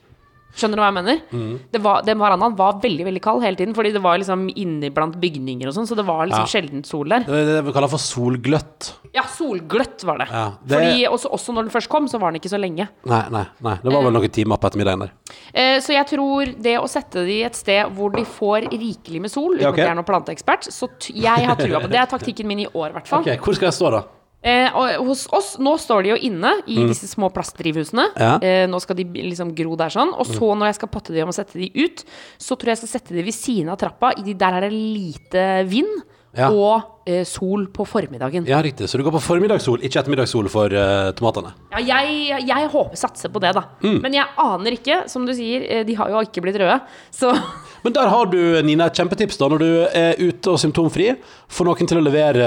[0.56, 1.22] Skjønner du hva jeg mener?
[1.32, 1.60] Mm.
[1.72, 4.90] Det var, den verandaen var veldig veldig kald hele tiden, fordi det var liksom inne
[4.94, 6.52] blant bygninger og sånn, så det var liksom Ja.
[6.52, 7.20] sjelden sol der.
[7.28, 8.94] Det det vi kaller for solgløtt.
[9.14, 10.28] Ja, solgløtt var det.
[10.32, 12.88] Ja, det- Fordi også, også når den først kom, så var den ikke så lenge.
[13.06, 13.76] Nei, nei, nei.
[13.84, 15.12] Det var vel noen timer på ettermiddagen der.
[15.54, 19.32] Eh, Så jeg tror det å sette de et sted hvor de får rikelig med
[19.32, 19.82] sol, uten Ja, okay.
[19.84, 21.92] at jeg er noen planteekspert, så jeg har trua på det.
[21.92, 23.22] Det er taktikken min i år, i hvert fall.
[23.22, 23.38] Okay.
[23.38, 24.04] Hvor skal jeg stå, da?
[24.42, 28.08] Eh, og hos oss, nå står de jo inne i disse små plastdrivhusene.
[28.16, 28.22] Mm.
[28.22, 28.32] Ja.
[28.42, 30.16] Eh, nå skal de liksom gro der sånn.
[30.18, 32.02] Og så når jeg skal potte de om og sette de ut,
[32.42, 34.16] så tror jeg jeg skal sette de ved siden av trappa.
[34.18, 36.02] I de der er det lite vind.
[36.32, 36.48] Ja.
[36.48, 38.46] Og eh, sol på formiddagen.
[38.48, 38.88] Ja, riktig.
[38.88, 41.52] Så du går på formiddagssol, ikke ettermiddagssol for eh, tomatene?
[41.74, 43.66] Ja, jeg, jeg håper satser på det, da.
[43.84, 43.98] Mm.
[44.06, 45.02] Men jeg aner ikke.
[45.12, 46.80] Som du sier, eh, de har jo ikke blitt røde.
[47.12, 47.34] Så
[47.82, 51.08] Men der har du, Nina, et kjempetips da, når du er ute og symptomfri.
[51.52, 52.46] Få noen til å levere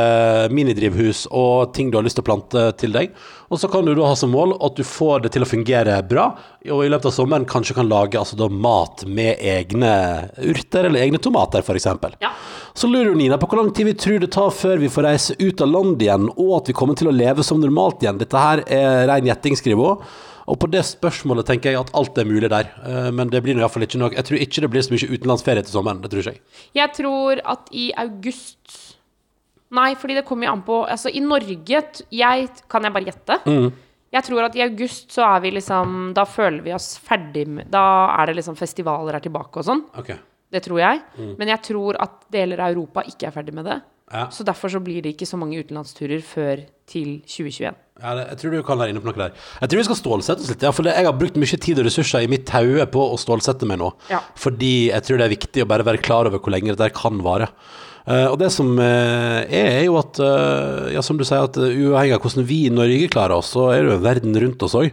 [0.54, 3.14] minidrivhus og ting du har lyst til å plante til deg.
[3.50, 5.96] Og så kan du da ha som mål at du får det til å fungere
[6.08, 6.28] bra,
[6.70, 9.94] og i løpet av sommeren kanskje kan lage altså da mat med egne
[10.38, 11.90] urter eller egne tomater, f.eks.
[12.22, 12.30] Ja.
[12.74, 15.06] Så lurer jo Nina på hvor lang tid vi tror det tar før vi får
[15.06, 18.22] reise ut av landet igjen, og at vi kommer til å leve som normalt igjen.
[18.22, 20.14] Dette her er rein gjetting, skriver hun.
[20.50, 22.68] Og på det spørsmålet tenker jeg at alt er mulig der.
[22.84, 25.64] Eh, Men det blir iallfall ikke noe Jeg tror ikke det blir så mye utenlandsferie
[25.64, 26.02] til sommeren.
[26.02, 26.42] Det tror ikke jeg.
[26.80, 28.80] Jeg tror at i august
[29.74, 31.56] Nei, fordi det kommer jo an på Altså, i Norge
[32.12, 33.40] jeg, Kan jeg bare gjette?
[33.48, 33.72] Mm.
[34.14, 37.70] Jeg tror at i august så er vi liksom Da føler vi oss ferdig med
[37.72, 37.82] Da
[38.20, 39.82] er det liksom festivaler er tilbake og sånn.
[39.98, 40.20] Okay.
[40.54, 41.00] Det tror jeg.
[41.40, 43.80] Men jeg tror at deler av Europa ikke er ferdig med det.
[44.12, 44.26] Ja.
[44.30, 47.78] Så derfor så blir det ikke så mange utenlandsturer før til 2021.
[48.02, 49.38] Ja, det, jeg tror du kan være inne på noe der.
[49.62, 50.66] Jeg tror vi skal stålsette oss litt.
[50.66, 53.16] Ja, for det, jeg har brukt mye tid og ressurser i mitt taue på å
[53.20, 53.88] stålsette meg nå.
[54.12, 54.20] Ja.
[54.38, 57.22] Fordi jeg tror det er viktig å bare være klar over hvor lenge dette kan
[57.24, 57.48] vare.
[58.04, 61.56] Uh, og det som uh, er, er jo at uh, Ja, som du sier, at
[61.56, 64.76] uavhengig av hvordan vi i Norge klarer oss, så er det jo verden rundt oss
[64.76, 64.90] òg.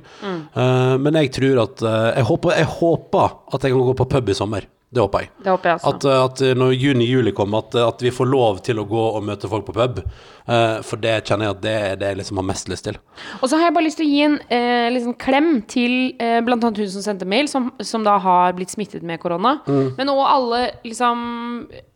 [1.02, 4.38] men jeg tror at jeg, håper, jeg håper at jeg kan gå på pub i
[4.38, 4.70] sommer.
[4.92, 5.30] Det håper jeg.
[5.40, 5.80] Det håper jeg.
[5.88, 9.24] At, eh, at når juni-juli kommer, at, at vi får lov til å gå og
[9.24, 10.02] møte folk på pub.
[10.42, 12.98] Uh, for det kjenner jeg at det er det jeg liksom har mest lyst til.
[13.40, 16.40] Og så har jeg bare lyst til å gi en uh, liksom klem til eh,
[16.44, 19.60] blant annet hun som sendte mail, som, som da har blitt smittet med korona.
[19.70, 21.24] Men òg alle liksom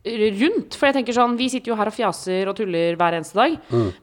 [0.06, 0.76] rundt.
[0.78, 3.58] For jeg tenker sånn, vi sitter jo her og fjaser og tuller hver eneste dag.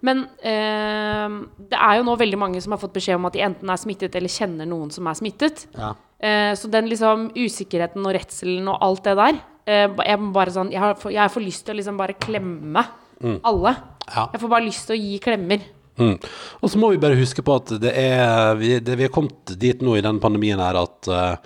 [0.06, 1.42] Men eh,
[1.74, 3.82] det er jo nå veldig mange som har fått beskjed om at de enten er
[3.82, 5.66] smittet eller kjenner noen som er smittet.
[5.74, 5.96] Ja.
[6.24, 10.70] Eh, så den liksom usikkerheten og redselen og alt det der eh, Jeg bare sånn
[10.72, 12.86] Jeg har for, jeg får lyst til å liksom bare klemme
[13.24, 13.72] alle.
[14.10, 14.26] Ja.
[14.34, 15.62] Jeg får bare lyst til å gi klemmer.
[15.96, 16.18] Mm.
[16.60, 19.54] Og så må vi bare huske på at det er Vi, det, vi er kommet
[19.62, 21.38] dit nå i den pandemien her at uh,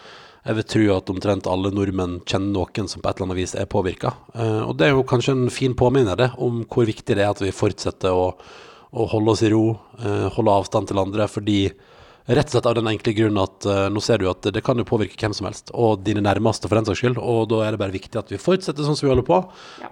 [0.48, 3.54] jeg vil tro at omtrent alle nordmenn kjenner noen som på et eller annet vis
[3.60, 4.14] er påvirka.
[4.64, 7.44] og det er jo kanskje en fin påminner det, om hvor viktig det er at
[7.44, 8.30] vi fortsetter å,
[8.96, 9.66] å holde oss i ro,
[10.00, 11.60] uh, holde avstand til andre, fordi
[12.28, 14.76] Rett og slett av den enkle grunn at uh, nå ser du at det kan
[14.76, 17.76] jo påvirke hvem som helst, og dine nærmeste for den saks skyld, og da er
[17.76, 19.40] det bare viktig at vi fortsetter sånn som vi holder på.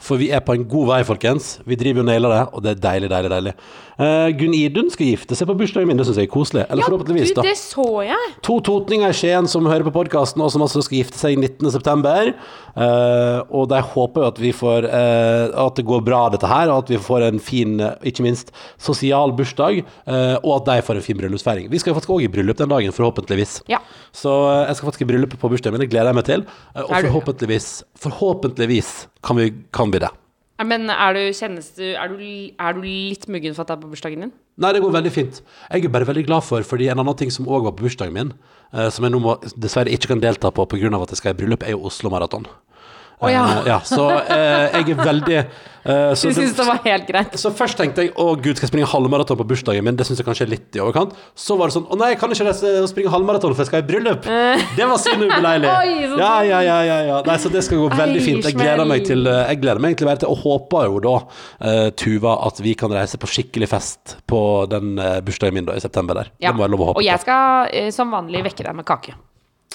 [0.03, 1.53] For vi er på en god vei, folkens.
[1.63, 3.55] Vi driver og nailer det, og det er deilig, deilig, deilig.
[3.95, 6.65] Uh, Gunn Idun skal gifte seg på bursdagen min, det syns jeg er koselig.
[6.67, 7.47] Eller forhåpentligvis, du, da.
[7.47, 8.35] det så jeg.
[8.43, 12.35] To totninger i Skien som hører på podkasten, og som altså skal gifte seg 19.9.
[12.75, 16.67] Uh, og de håper jo at vi får uh, At det går bra, dette her,
[16.73, 20.83] og at vi får en fin, eh, ikke minst sosial bursdag, eh, og at de
[20.83, 21.69] får en fin bryllupsfeiring.
[21.71, 23.59] Vi skal faktisk òg i bryllup den dagen, forhåpentligvis.
[23.71, 23.79] Ja.
[24.15, 26.45] Så eh, jeg skal faktisk i bryllup på bursdagen min, det gleder jeg meg til.
[26.73, 27.71] Eh, og forhåpentligvis,
[28.05, 28.93] forhåpentligvis
[29.25, 30.11] kan vi, kan vi det.
[30.63, 32.19] Men er du, kjennes du, er, du,
[32.55, 34.35] er du litt muggen for at det er på bursdagen din?
[34.63, 35.41] Nei, det går veldig fint.
[35.67, 38.15] Jeg er bare veldig glad for, fordi en annen ting som òg var på bursdagen
[38.15, 38.31] min,
[38.71, 40.93] eh, som jeg nå må, dessverre ikke kan delta på pga.
[40.95, 42.47] at jeg skal i bryllup, er jo Oslo Maraton.
[43.23, 43.43] Å ja.
[43.67, 45.38] Ja, så jeg er veldig
[45.85, 47.37] eh, så, Du syns det var helt greit?
[47.39, 49.97] så først tenkte jeg å gud, skal jeg springe halvmaraton på bursdagen min?
[49.99, 51.15] Det syns jeg kanskje er litt i overkant.
[51.37, 53.83] Så var det sånn å nei, jeg kan ikke og springe halvmaraton, for jeg skal
[53.83, 54.27] i bryllup.
[54.77, 55.71] Det var synd ubeleilig.
[55.71, 56.03] Eh.
[56.25, 57.17] Ja, ja, ja, ja, ja.
[57.27, 58.45] Nei, så det skal gå veldig fint.
[58.47, 61.15] Jeg gleder meg til eh, Jeg gleder meg egentlig bare til, og håper jo da,
[61.65, 64.39] uh, Tuva, at vi kan reise på skikkelig fest på
[64.71, 66.31] den uh, bursdagen min da i september der.
[66.39, 66.51] Ja.
[66.51, 68.87] Det må jeg lov å håpe Og jeg skal eh, som vanlig vekke deg med
[68.87, 69.15] kake.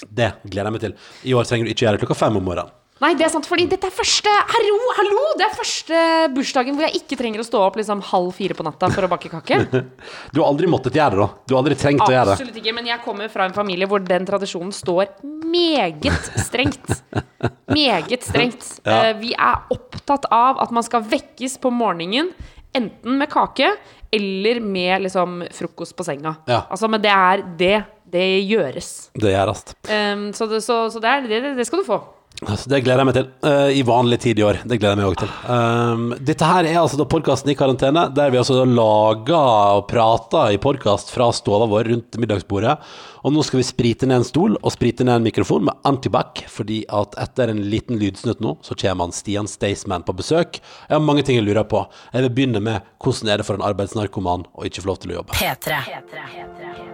[0.08, 0.94] Det gleder jeg meg til.
[1.28, 2.76] I år trenger du ikke gjøre det klokka fem om morgenen.
[3.00, 5.20] Nei, det er sant, fordi dette er første Hallo, hallo!
[5.40, 6.00] Det er første
[6.34, 9.08] bursdagen hvor jeg ikke trenger å stå opp liksom halv fire på natta for å
[9.08, 9.60] bake kake.
[10.34, 11.28] Du har aldri måttet gjøre det, da.
[11.48, 12.36] Du har aldri trengt å gjøre det.
[12.36, 16.92] Absolutt ikke, men jeg kommer fra en familie hvor den tradisjonen står meget strengt.
[17.70, 18.66] Meget strengt.
[18.84, 18.98] Ja.
[19.08, 22.32] Eh, Vi er opptatt av at man skal vekkes på morgenen,
[22.76, 23.72] enten med kake
[24.12, 26.34] eller med liksom frokost på senga.
[26.50, 26.64] Ja.
[26.68, 27.74] Altså, men det er det.
[28.10, 28.88] Det gjøres.
[29.14, 29.68] Det gjøres.
[29.86, 32.02] Um, så, det, så, så det, er, det, det skal du få.
[32.40, 33.26] Altså, det gleder jeg meg til.
[33.44, 34.62] Uh, I vanlig tid i år.
[34.64, 35.32] Det gleder jeg meg òg til.
[35.44, 39.36] Um, dette her er altså da podkasten i karantene, der vi altså lager
[39.76, 42.78] og prater i podkast fra stova vår rundt middagsbordet.
[43.20, 46.46] Og nå skal vi sprite ned en stol og sprite ned en mikrofon med antibac,
[46.48, 50.62] fordi at etter en liten lydsnutt nå, så kommer han Stian Staysman på besøk.
[50.88, 51.84] Jeg har mange ting jeg lurer på.
[52.14, 55.12] Jeg vil begynne med hvordan er det for en arbeidsnarkoman å ikke få lov til
[55.12, 55.36] å jobbe?
[55.36, 55.82] P3.
[55.84, 56.89] I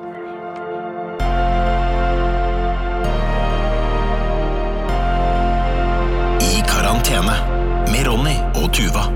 [6.87, 7.35] karantene
[7.90, 9.09] med Ronny og Tuva.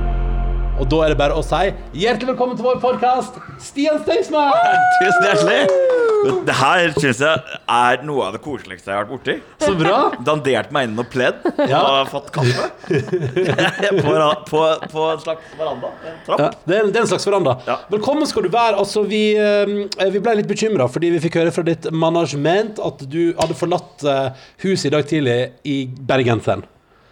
[0.83, 1.69] Og da er det bare å si
[2.03, 4.51] hjertelig velkommen til vår podkast, Stian Staysman!
[4.99, 6.41] Tusen hjertelig.
[6.49, 9.37] Det her syns jeg er noe av det koseligste jeg har vært borti.
[9.63, 10.01] Så bra.
[10.27, 11.85] Dandert meg inn i noe pledd Ja.
[11.85, 12.67] og fått kaffe.
[14.03, 14.17] på,
[14.51, 15.93] på, på en slags veranda.
[16.11, 16.43] En trapp.
[16.43, 17.55] Ja, det, er, det er en slags veranda.
[17.71, 17.79] Ja.
[17.95, 18.81] Velkommen skal du være.
[18.83, 23.07] Altså, vi, eh, vi ble litt bekymra fordi vi fikk høre fra ditt management at
[23.15, 26.67] du hadde forlatt eh, huset i dag tidlig i bergenseren.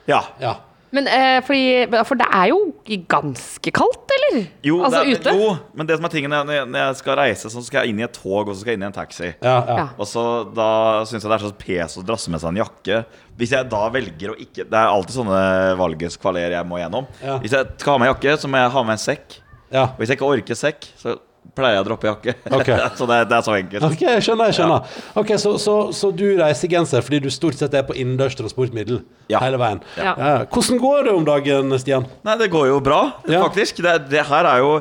[0.08, 0.22] Ja.
[0.42, 0.54] Ja.
[0.90, 2.58] Men eh, fordi For det er jo
[3.12, 4.46] ganske kaldt, eller?
[4.64, 5.34] Jo, altså det, er- ute?
[5.36, 7.92] jo, men det som er tingen når jeg, når jeg skal reise, så skal jeg
[7.92, 9.28] inn i et tog, og så skal jeg inn i en taxi.
[9.44, 9.76] Ja, ja.
[9.82, 9.84] Ja.
[10.00, 10.24] Og så
[10.56, 10.68] Da
[11.04, 13.02] syns jeg det er så pes å drasse med seg en jakke.
[13.36, 15.42] Hvis jeg da velger å ikke Det er alltid sånne
[15.78, 17.06] valgets kvaler jeg må gjennom.
[17.22, 17.36] Ja.
[17.44, 19.38] Hvis jeg skal ha med jakke, så må jeg ha med en sekk.
[19.70, 19.82] ja.
[19.92, 21.18] Og hvis jeg ikke orker sekk, så
[21.56, 22.34] pleier jeg å droppe jakke.
[22.58, 22.78] Okay.
[22.98, 23.86] så det, det er så enkelt.
[23.88, 24.50] Ok, jeg skjønner.
[24.50, 27.96] jeg skjønner Ok, så, så, så du reiser genser fordi du stort sett er på
[27.98, 29.00] innendørs transportmiddel
[29.32, 29.40] Ja.
[29.44, 29.82] hele veien.
[29.98, 30.14] Ja.
[30.52, 32.06] Hvordan går det om dagen, Stian?
[32.26, 33.42] Nei, det går jo bra, Ja.
[33.46, 33.82] faktisk.
[33.84, 34.72] Det, det her er jo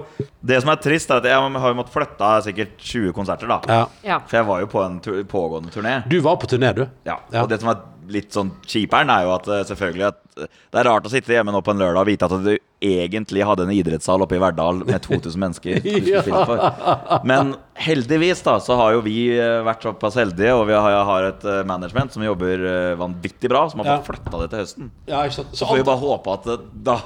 [0.47, 3.57] Det som er trist, er at jeg har måttet flytte sikkert 20 konserter, da.
[3.67, 3.81] Ja.
[4.05, 4.19] Ja.
[4.29, 5.97] For jeg var jo på en tu pågående turné.
[6.07, 6.85] Du var på turné, du.
[7.07, 7.17] Ja.
[7.33, 7.41] Ja.
[7.43, 10.79] Og det som er litt sånn kjiperen, er jo at eh, selvfølgelig at eh, det
[10.79, 13.63] er rart å sitte hjemme nå på en lørdag og vite at du egentlig hadde
[13.65, 15.79] en idrettssal oppe i Verdal med 2000 mennesker.
[16.07, 17.21] Ja.
[17.25, 21.27] Men heldigvis da så har jo vi eh, vært såpass heldige, og vi har, har
[21.31, 23.97] et eh, management som jobber eh, vanvittig bra, som har Ja.
[24.01, 24.91] fått flytta det til høsten.
[25.09, 25.45] Ja, så?
[25.53, 26.97] Så får vi bare håpe at det da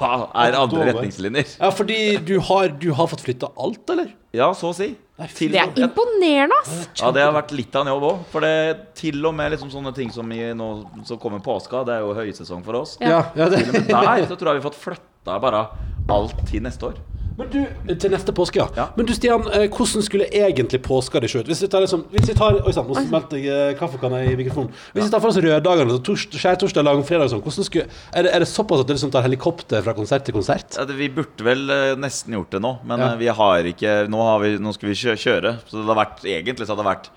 [0.45, 1.55] er andre retningslinjer.
[1.61, 4.11] Ja, fordi du har, du har fått flytta alt, eller?
[4.35, 4.93] Ja, så å si.
[5.37, 6.87] Til, Det er imponerende, ass!
[6.97, 8.21] Ja, det har vært litt av en jobb òg.
[8.31, 10.69] For det til og med liksom sånne ting som i nå
[11.05, 12.95] som kommer påska, det er jo høysesong for oss.
[13.03, 15.67] Ja, ja, der så tror jeg vi har fått flytta bare
[16.11, 16.99] alt til neste år.
[17.37, 18.65] Men du, til neste påske, ja.
[18.75, 18.85] Ja.
[18.97, 21.47] Men du Stian, eh, hvordan skulle egentlig påska di se ut?
[21.47, 24.35] Hvis vi tar liksom Hvis vi tar Oi sann, nå smelter jeg eh, kaffekanna i
[24.35, 24.69] mikrofonen.
[24.93, 28.27] Hvis vi tar for oss røddagene, så tors, skjærtorsdag, langfredag og sånn, hvordan skulle er
[28.27, 30.75] det, er det såpass at du liksom tar helikopter fra konsert til konsert?
[30.77, 33.15] Ja, det, vi burde vel eh, nesten gjort det nå, men Ja.
[33.15, 35.55] vi har ikke nå, har vi, nå skal vi kjøre.
[35.71, 37.09] Så det har vært egentlig så hadde det vært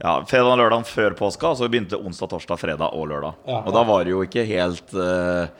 [0.00, 3.34] ja, fredag og lørdag før påska, og så begynte onsdag, torsdag, fredag og lørdag.
[3.50, 5.50] Ja, Og da var det jo ikke helt eh,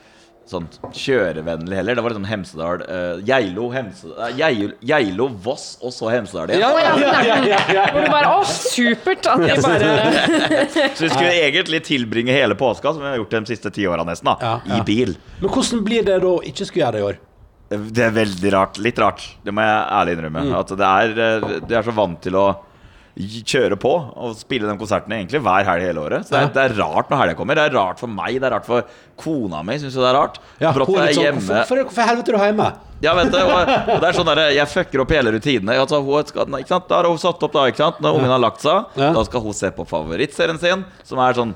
[0.49, 1.95] sånn kjørevennlig heller.
[1.97, 6.63] Det var liksom Hemsedal uh, Geilo, Hemsedal eh, Geilo, Voss og så Hemsedal igjen.
[6.65, 9.29] Ja, ja, Hvor du bare Å, supert!
[9.31, 10.65] At de bare
[10.97, 14.05] Så vi skulle egentlig tilbringe hele påska, som vi har gjort de siste ti åra
[14.07, 14.81] nesten, da, Ja, ja.
[14.81, 15.15] i bil.
[15.39, 17.21] Men hvordan blir det da å ikke skulle gjøre det i år?
[17.71, 18.81] Det er veldig rart.
[18.83, 19.23] Litt rart.
[19.45, 20.41] Det må jeg ærlig innrømme.
[20.49, 20.55] Mm.
[20.59, 22.49] At det er, eh, det er så vant til å
[23.17, 26.27] kjøre på og spille de konsertene egentlig hver helg hele året.
[26.27, 26.47] Så det Ja.
[26.47, 27.55] er, det er rart når helga kommer.
[27.55, 28.83] Det er rart for meg, det er rart for
[29.17, 29.77] kona mi.
[29.77, 30.39] Syns jo det er rart.
[30.59, 31.41] Ja, er er sånn, hjemme.
[31.41, 32.69] hvorfor, hvorfor, helvete er du hjemme?
[33.01, 35.79] Ja, vet du, og, og det er sånn der, Jeg fucker opp hele rutinene.
[35.81, 36.87] Altså, hun skal, ikke sant?
[36.87, 37.99] Da har hun satt opp da, ikke sant?
[37.99, 38.85] Når ungen har lagt seg.
[38.95, 39.11] Ja.
[39.17, 41.55] Da skal hun se på favorittserien sin, som er sånn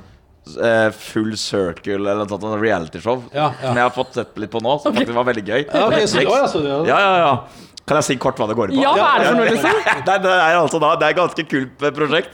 [0.62, 3.22] eh, Full Circle eller noe sånt sånn realityshow.
[3.34, 3.70] Ja, ja.
[3.70, 5.62] Som jeg har fått sett litt på nå, som faktisk var veldig gøy.
[5.70, 6.82] Ja, okay, så, å, ja, så, ja.
[6.90, 7.72] Ja, ja, ja.
[7.86, 8.82] Kan jeg si kort hva det går ut på?
[8.82, 9.82] Ja, hva er det for noe, liksom?
[10.08, 12.32] det, det er altså da Det er et ganske kult eh, prosjekt.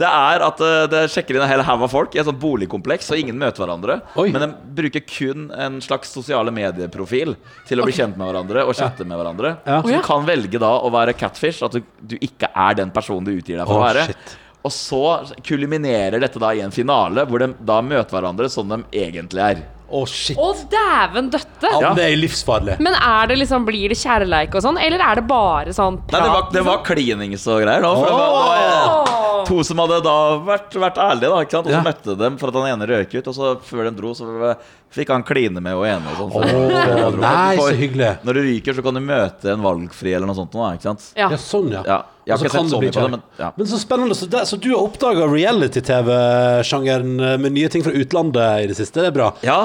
[0.00, 2.40] Det er at eh, det sjekker inn en hel haug av folk i et sånt
[2.40, 3.98] boligkompleks, og ingen møter hverandre.
[4.20, 4.28] Oi.
[4.32, 4.48] Men de
[4.80, 7.34] bruker kun en slags sosiale medieprofil
[7.68, 9.54] til å bli kjent med hverandre og chatte med hverandre.
[9.68, 9.80] Ja.
[9.84, 13.28] Så du kan velge da å være catfish, at du, du ikke er den personen
[13.28, 14.06] du utgir deg for Å, å være.
[14.12, 14.38] shit.
[14.68, 15.02] Og så
[15.48, 19.62] kulminerer dette da i en finale, hvor de da møter hverandre som de egentlig er.
[19.90, 20.38] Å, shit.
[20.38, 21.70] Å, dæven døtte!
[21.82, 22.76] Ja, det er livsfarlig.
[22.78, 26.20] Men er det liksom, blir det kjærleik og sånn, eller er det bare sånn Nei,
[26.22, 27.82] det var, det var klinings og greier.
[27.82, 29.16] Da, for det var, det var,
[29.50, 30.14] To som hadde da
[30.46, 31.40] vært, vært ærlige, da.
[31.42, 31.66] Ikke sant?
[31.66, 31.82] Og så Ja.
[31.82, 33.26] møtte dem for at han ene røk ut.
[33.32, 34.54] Og så før de dro, så
[34.94, 36.12] fikk han kline med hun ene.
[36.12, 37.20] Og sånn, før- Åh, før dro.
[37.24, 38.10] nei, så hyggelig.
[38.22, 40.54] Når du ryker, så kan du møte en valgfri eller noe sånt.
[40.54, 41.08] Nå, ikke sant?
[41.16, 41.30] Ja.
[41.32, 41.82] Ja, sånn, ja.
[41.88, 43.10] Ja, har Og så kan det bli kjærlighet.
[43.10, 43.52] men ja.
[43.56, 44.14] Men så spennende.
[44.18, 49.00] Så, det, så du har oppdaga reality-TV-sjangeren med nye ting fra utlandet i det siste.
[49.02, 49.32] Det er bra.
[49.46, 49.62] ja.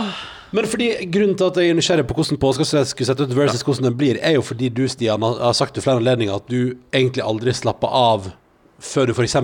[0.55, 3.63] Men fordi grunnen til at jeg er nysgjerrig på hvordan påska skulle sett ut versus
[3.65, 6.77] hvordan den blir, er jo fordi du, Stian, har sagt til flere anledninger at du
[6.95, 8.29] egentlig aldri slapper av
[8.79, 9.35] før du f.eks.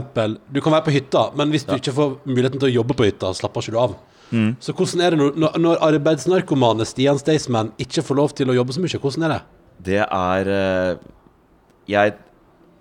[0.54, 3.10] Du kan være på hytta, men hvis du ikke får muligheten til å jobbe på
[3.10, 3.98] hytta, slapper ikke du av.
[4.32, 4.54] Mm.
[4.64, 8.56] Så hvordan er det når, når- når arbeidsnarkomane Stian Staysman ikke får lov til å
[8.56, 9.02] jobbe så mye?
[9.04, 9.42] Hvordan er det?
[9.90, 10.96] Det er eh,
[11.92, 12.14] Jeg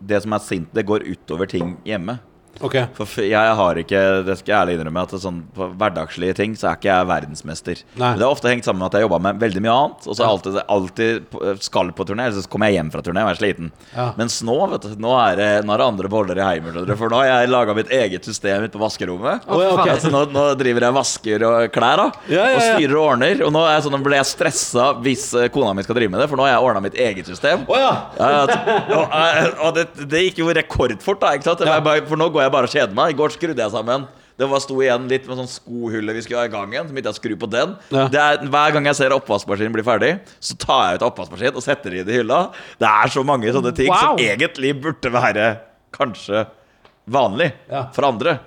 [0.01, 2.19] Det som er sint, det går utover ting hjemme.
[2.61, 5.69] Ok, For jeg har ikke Det skal jeg ærlig innrømme at det er sånn, På
[5.81, 7.83] hverdagslige ting så er ikke jeg verdensmester.
[7.97, 8.11] Nei.
[8.11, 10.09] Men Det har ofte hengt sammen med at jeg jobba med veldig mye annet.
[10.11, 13.25] Og så jeg alltid, alltid skal på turné, eller så kommer jeg hjem fra turné
[13.25, 13.71] og er sliten.
[13.95, 14.11] Ja.
[14.19, 16.79] Mens nå vet du, nå er det, nå er det andre boller i heimen.
[17.01, 19.47] For nå har jeg laga mitt eget system ute på vaskerommet.
[19.49, 19.95] Oh, ja, okay.
[19.97, 23.43] Altså, nå, nå driver jeg vasker og klær da Ja, ja, og styrer og ordner.
[23.47, 26.21] Og nå er jeg sånn, blir jeg stressa hvis eh, kona mi skal drive med
[26.25, 27.65] det, for nå har jeg ordna mitt eget system.
[27.71, 27.91] Oh, ja!
[28.21, 28.61] Ja, ja,
[29.01, 31.33] og, eh, og det, det gikk jo rekordfort, da.
[31.39, 31.65] Ikke sant?
[31.67, 31.81] Ja.
[31.85, 33.13] Bare- For nå går jeg bare og kjede meg.
[33.15, 34.07] I går skrudde jeg sammen.
[34.41, 36.87] Det var sto igjen litt med sånn skohullet vi skulle ha i gangen.
[36.89, 37.75] Så begynte jeg å skru på den.
[37.93, 38.07] Ja.
[38.09, 41.65] Det er, hver gang jeg ser oppvaskmaskinen bli ferdig, så tar jeg ut oppvaskmaskinen og
[41.67, 42.39] setter det i hylla.
[42.81, 44.01] Det er så mange sånne ting Wow.
[44.17, 45.51] som egentlig burde være
[45.93, 46.47] kanskje
[47.11, 47.89] vanlig Ja.
[47.93, 48.39] for andre.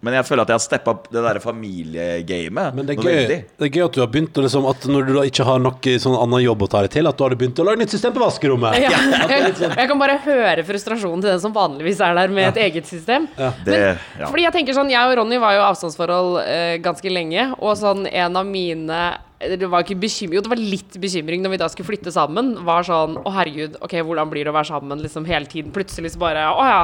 [0.00, 2.74] Men jeg føler at jeg har steppa opp det der familiegamet.
[2.76, 3.24] Men det er, gøy,
[3.58, 5.58] det er gøy at du har begynt å liksom, At når du da ikke har
[5.62, 7.94] noe sånn annen jobb å ta deg til, at du har begynt å lage nytt
[7.96, 8.78] system på vaskerommet.
[8.84, 8.92] Ja.
[9.26, 12.52] Det litt sånn- Jeg kan bare høre frustrasjonen til den som vanligvis er der med
[12.52, 13.26] et eget system.
[13.66, 14.26] Det, ja.
[14.28, 17.74] Fordi jeg tenker sånn, jeg og Ronny var jo i avstandsforhold eh, ganske lenge, og
[17.82, 19.00] sånn en av mine
[19.38, 22.56] det var ikke bekymring, jo det var litt bekymring når vi da skulle flytte sammen.
[22.66, 25.70] Var sånn Å, herregud, ok, hvordan blir det å være sammen liksom hele tiden?
[25.74, 26.80] Plutselig så bare Å ja,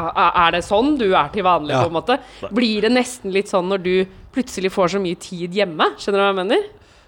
[0.47, 1.83] er det sånn du er til vanlig, Ja.
[1.83, 2.19] på en måte?
[2.55, 3.95] Blir det nesten litt sånn når du
[4.35, 5.91] plutselig får så mye tid hjemme?
[5.99, 6.65] Skjønner du hva jeg mener?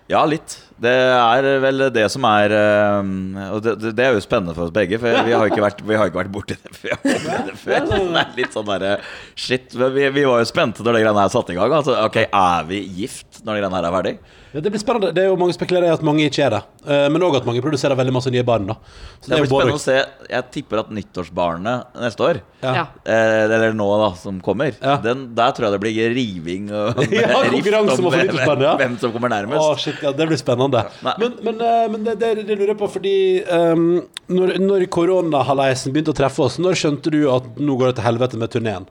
[0.08, 0.52] Ja, litt.
[0.78, 3.08] Det er vel det som er eh,
[3.54, 5.80] Og det, det- det er jo spennende for oss begge, for vi har ikke vært,
[5.82, 6.98] vi har ikke vært borti det før.
[7.02, 7.86] Det før.
[7.86, 8.98] Det er litt sånn derre
[9.34, 9.74] Shit.
[9.74, 11.70] Vi, vi var jo spente når de greiene her satte i gang.
[11.74, 14.14] Altså, ok, er vi gift når de greiene her er ferdig?
[14.56, 15.10] Ja, det blir spennende.
[15.12, 16.60] Det er jo Mange spekulerer i at mange ikke er det.
[16.88, 18.64] Eh, Men òg at mange produserer veldig masse nye barn.
[18.70, 18.76] da
[19.20, 19.96] Så Det blir spennende å se.
[20.32, 22.86] Jeg tipper at nyttårsbarnet neste år, Ja.
[23.04, 24.96] Eh, eller nå da, som kommer, Ja.
[25.04, 28.76] den, der tror jeg det blir riving og Ja, rift konkurranse om hvem- ja.
[28.80, 29.60] hvem som kommer nærmest.
[29.60, 30.86] Å, shit, ja, Det blir spennende.
[31.04, 33.16] Men, men, eh, men det, det, det lurer jeg på, fordi
[33.52, 37.96] um, når, når koronahaleisen begynte å treffe oss, når skjønte du at nå går det
[38.00, 38.86] til helvete med turneen?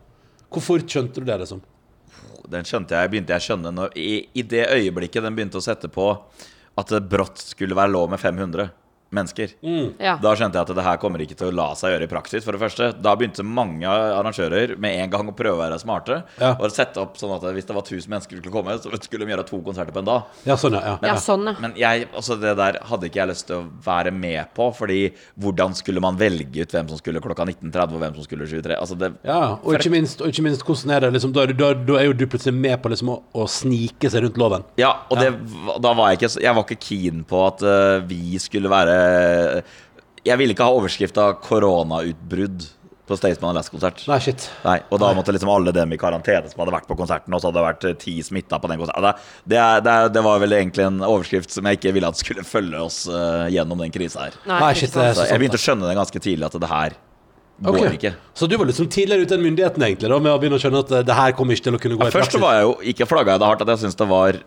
[0.54, 1.39] Hvor fort skjønte du det?
[1.41, 1.62] liksom?
[2.51, 5.65] Den skjønte jeg, begynte jeg å skjønne når, i, I det øyeblikket den begynte å
[5.65, 6.10] sette på
[6.75, 8.67] at det brått skulle være lov med 500
[9.13, 9.51] mennesker.
[10.01, 10.15] Ja.
[10.21, 12.43] Da skjønte jeg at det her kommer ikke til å la seg gjøre i praksis.
[12.45, 16.21] For det første, Da begynte mange arrangører med en gang å prøve å være smarte.
[16.41, 16.53] Ja.
[16.59, 19.25] Og sette opp sånn at hvis det var 1000 mennesker som skulle komme, så skulle
[19.27, 20.31] de gjøre to konserter på en dag.
[20.47, 20.81] Ja, sånn, ja.
[20.95, 20.95] ja.
[21.11, 21.55] ja, sånn, ja.
[21.63, 24.69] Men jeg, altså det der hadde ikke jeg lyst til å være med på.
[24.75, 24.99] Fordi
[25.39, 28.79] hvordan skulle man velge ut hvem som skulle klokka 19.30 og hvem som skulle 23?
[28.79, 31.55] Altså det, Ja, og ikke minst, og ikke minst hvordan er det liksom, da, du-
[31.55, 34.65] da, da er jo du plutselig med på liksom å, å snike seg rundt loven.
[34.81, 35.31] Ja, og det,
[35.83, 38.94] da var jeg ikke Jeg var ikke keen på at uh, vi skulle være
[40.25, 42.71] Jeg ville ikke ha overskrift av 'koronautbrudd'
[43.05, 43.99] på Staysman og Last-konsert.
[44.10, 44.47] Nei, shit.
[44.65, 47.41] Nei, og da måtte liksom alle dem i karantene som hadde vært på konserten, og
[47.43, 49.03] så hadde det vært eh, ti smitta på den konserten.
[49.05, 52.17] Det, det, er- det, det var vel egentlig en overskrift som jeg ikke ville at
[52.17, 54.39] skulle følge oss uh, gjennom den krisa her.
[54.49, 56.71] Nei, shit, det er Så så jeg begynte å skjønne det ganske tidlig at det
[56.73, 56.97] her
[57.62, 57.93] går Ok.
[57.99, 58.13] ikke.
[58.34, 60.81] Så du var liksom tidligere ute enn myndighetene egentlig da, med å begynne å skjønne
[60.81, 62.41] at eh, det her kommer ikke til å kunne gå Ja, i først praksis?
[62.41, 64.41] var jeg jo ikke flagga jeg det hardt at jeg syns det var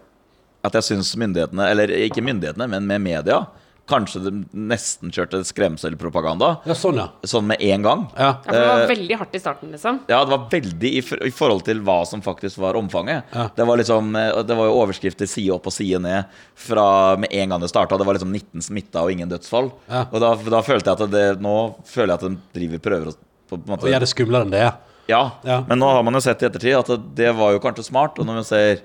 [0.66, 3.44] At jeg syns myndighetene, eller ikke myndighetene, men med media,
[3.88, 4.32] kanskje de
[4.68, 6.50] nesten kjørte skremselpropaganda.
[6.68, 7.06] Ja, sånn, ja.
[7.28, 8.02] Sånn med en gang.
[8.16, 8.28] Ja.
[8.28, 10.00] Ja, for det var Eh, veldig hardt i starten, liksom.
[10.10, 13.24] Ja, det var veldig i, for, i forhold til hva som faktisk var omfanget.
[13.34, 13.48] Ja.
[13.56, 16.24] Det var liksom eh, Det var jo overskrifter side opp og side ned
[16.54, 17.96] fra med en gang det starta.
[17.98, 19.70] Det var liksom 19 smitta og ingen dødsfall.
[19.88, 20.04] Ja.
[20.12, 21.54] Og da, da følte jeg at det Nå
[21.88, 23.16] føler jeg at de driver prøver å
[23.48, 24.74] på en måte, Og gjør det skumlere enn det er.
[25.08, 25.62] Ja, Ja.
[25.66, 28.18] men nå har man jo sett i ettertid at det, det var jo kanskje smart.
[28.20, 28.82] Og når man ser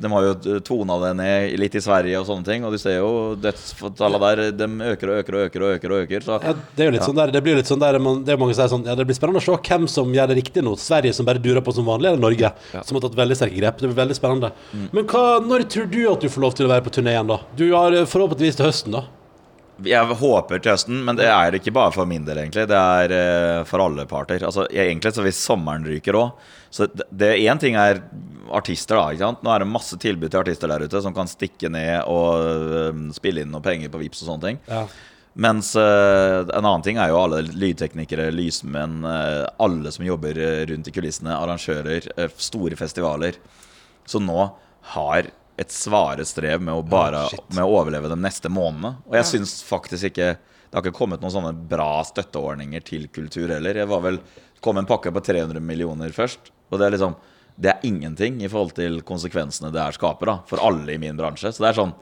[0.00, 2.64] De har jo tona det ned litt i Sverige og sånne ting.
[2.68, 4.42] Og du ser jo dødsfallene der.
[4.52, 5.62] De øker og øker og øker.
[5.62, 7.06] og øker, og øker så Ja, det er jo litt Ja.
[7.08, 8.94] sånn der, det blir litt sånn der man, Det er mange som sier sånn Ja,
[8.94, 10.76] det blir spennende å se hvem som gjør det riktig nå.
[10.76, 12.52] Sverige som bare durer på som vanlig, eller Norge
[12.84, 13.78] som har tatt veldig sterke grep.
[13.78, 14.52] Det blir veldig spennende.
[14.74, 14.88] Mm.
[14.92, 17.26] Men hva, når tror du at du får lov til å være på turné igjen,
[17.26, 17.38] da?
[17.56, 19.04] Du har eh, forhåpentligvis til høsten, da.
[19.84, 22.64] Jeg håper til høsten, men det er ikke bare for min del, egentlig.
[22.70, 24.40] Det er eh, for alle parter.
[24.46, 26.32] Altså, jeg- egentlig så hvis sommeren ryker òg
[26.70, 28.02] Så det- én ting er
[28.52, 29.08] artister, da.
[29.12, 29.42] ikke sant?
[29.42, 33.12] Nå er det masse tilbud til artister der ute som kan stikke ned og eh,
[33.12, 34.58] spille inn noen penger på Vips og sånne ting.
[34.68, 34.86] Ja.
[35.36, 39.04] Mens eh, en annen ting er jo alle lydteknikere, lysmenn,
[39.60, 40.32] alle som jobber
[40.70, 42.08] rundt i kulissene, arrangører,
[42.38, 43.34] store festivaler,
[44.06, 44.52] Så nå
[44.94, 48.98] har et svare strev med å bare oh, med å overleve de neste månedene.
[49.08, 53.48] Og jeg syns faktisk ikke det har ikke kommet noen sånne bra støtteordninger til kultur
[53.54, 53.78] heller.
[53.78, 54.18] Jeg var vel
[54.64, 57.16] kom en pakke på 300 millioner først, og det er liksom
[57.56, 61.16] det er ingenting i forhold til konsekvensene det her skaper da, for alle i min
[61.16, 61.54] bransje.
[61.54, 61.94] Så det er sånn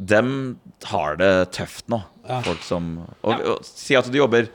[0.00, 0.60] dem
[0.92, 1.98] har det tøft nå.
[2.28, 2.38] Ja.
[2.46, 4.46] Folk som og, og, Si at du jobber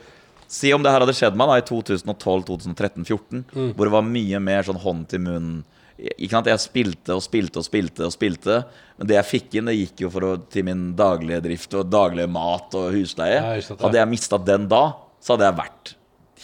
[0.48, 3.72] Si om det her hadde skjedd meg da i 2012, 2013, 2014 Mm.
[3.74, 5.48] hvor det var mye mer sånn hånd til munn.
[5.96, 6.48] Ikke sant?
[6.50, 8.58] Jeg spilte og spilte og spilte, og spilte
[8.96, 11.88] men det jeg fikk inn, det gikk jo for å, til min daglige drift og
[11.92, 13.36] daglige mat og husleie.
[13.36, 13.84] Ja, sant, ja.
[13.84, 14.82] hadde jeg mista den da,
[15.20, 15.92] så hadde jeg vært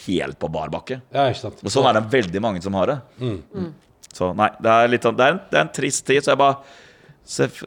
[0.03, 1.01] helt på bar bakke.
[1.15, 1.29] Ja.
[1.31, 2.99] Og sånn er det veldig mange som har det.
[3.23, 3.71] Mm.
[4.13, 6.25] Så nei, det er litt sånn det er, en, det er en trist tid.
[6.25, 6.59] Så jeg bare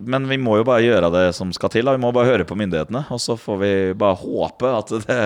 [0.03, 1.87] Men vi må jo bare gjøre det som skal til.
[1.87, 1.93] Da.
[1.95, 3.05] Vi må bare høre på myndighetene.
[3.13, 5.19] Og så får vi bare håpe at det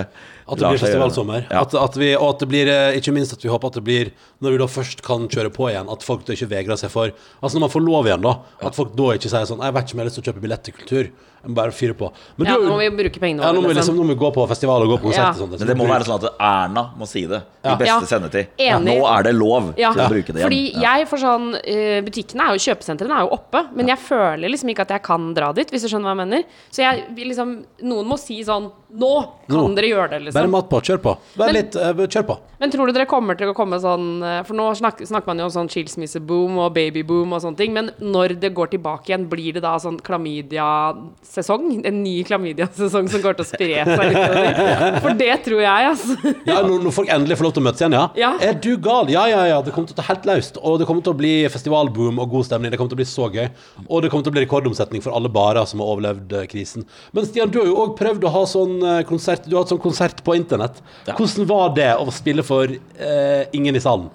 [0.50, 1.48] At det blir festivalsommer.
[1.50, 1.64] Ja.
[1.64, 3.84] At, at vi, og at det blir, eh, ikke minst at vi håper at det
[3.86, 4.12] blir,
[4.42, 7.14] når vi da først kan kjøre på igjen, at folk da ikke vegrer seg for
[7.14, 8.36] Altså når man får lov igjen, da.
[8.66, 10.30] At folk da ikke sier sånn Jeg vet ikke om jeg har lyst til å
[10.30, 11.12] kjøpe billett til kultur.
[11.42, 12.12] Jeg må bare fyre på.
[12.38, 13.98] Men Ja, du- nå må vi bruke pengene ja, nå må vi liksom, liksom.
[13.98, 15.30] nå må vi gå på festival og gå på konsert Ja.
[15.30, 15.60] og sånt.
[15.60, 18.00] Men det må være sånn at Erna må si det i beste Ja.
[18.02, 18.48] sendetid.
[18.60, 18.84] Enig.
[19.00, 20.50] Nå er det lov Ja, til å bruke det igjen.
[20.50, 24.50] fordi jeg får sånn eh, Butikkene er jo Kjøpesentrene er jo oppe, men jeg føler
[24.50, 26.44] liksom ikke at jeg kan dra dit, hvis du skjønner hva jeg mener.
[26.72, 29.76] Så jeg vil liksom Noen må si sånn Nå kan Nå.
[29.76, 30.34] dere gjøre det, liksom.
[30.34, 30.82] Bare mat på.
[30.82, 31.18] Kjør på.
[31.38, 32.38] Bare Men- litt, uh, kjør på.
[32.60, 35.38] Men tror du dere kommer til å komme sånn eh, For nå snakker, snakker man
[35.38, 39.30] jo om sånn skilsmisseboom og babyboom og sånne ting, men når det går tilbake igjen,
[39.30, 40.98] blir det da sånn klamydia,
[41.30, 41.68] sesong.
[41.86, 44.98] En ny klamydia-sesong som går til å spre seg utover.
[45.04, 46.34] For det tror jeg, altså.
[46.48, 48.06] Ja, når, når folk endelig får lov til å møtes igjen, ja.
[48.20, 48.32] Ja.
[48.50, 49.12] Er du gal?
[49.14, 49.60] Ja, ja, ja.
[49.66, 50.60] Det kommer til å ta helt løst.
[50.62, 52.74] Og det kommer til å bli festivalboom og god stemning.
[52.74, 53.50] Det kommer til å bli så gøy.
[53.88, 56.88] Og det kommer til å bli rekordomsetning for alle barer som har overlevd eh, krisen.
[57.16, 59.74] Men Stian, du har jo òg prøvd å ha sånn eh, konsert Du har hatt
[59.74, 60.82] sånn konsert på internett.
[61.12, 64.10] Hvordan var det å spille for eh, ingen i salen?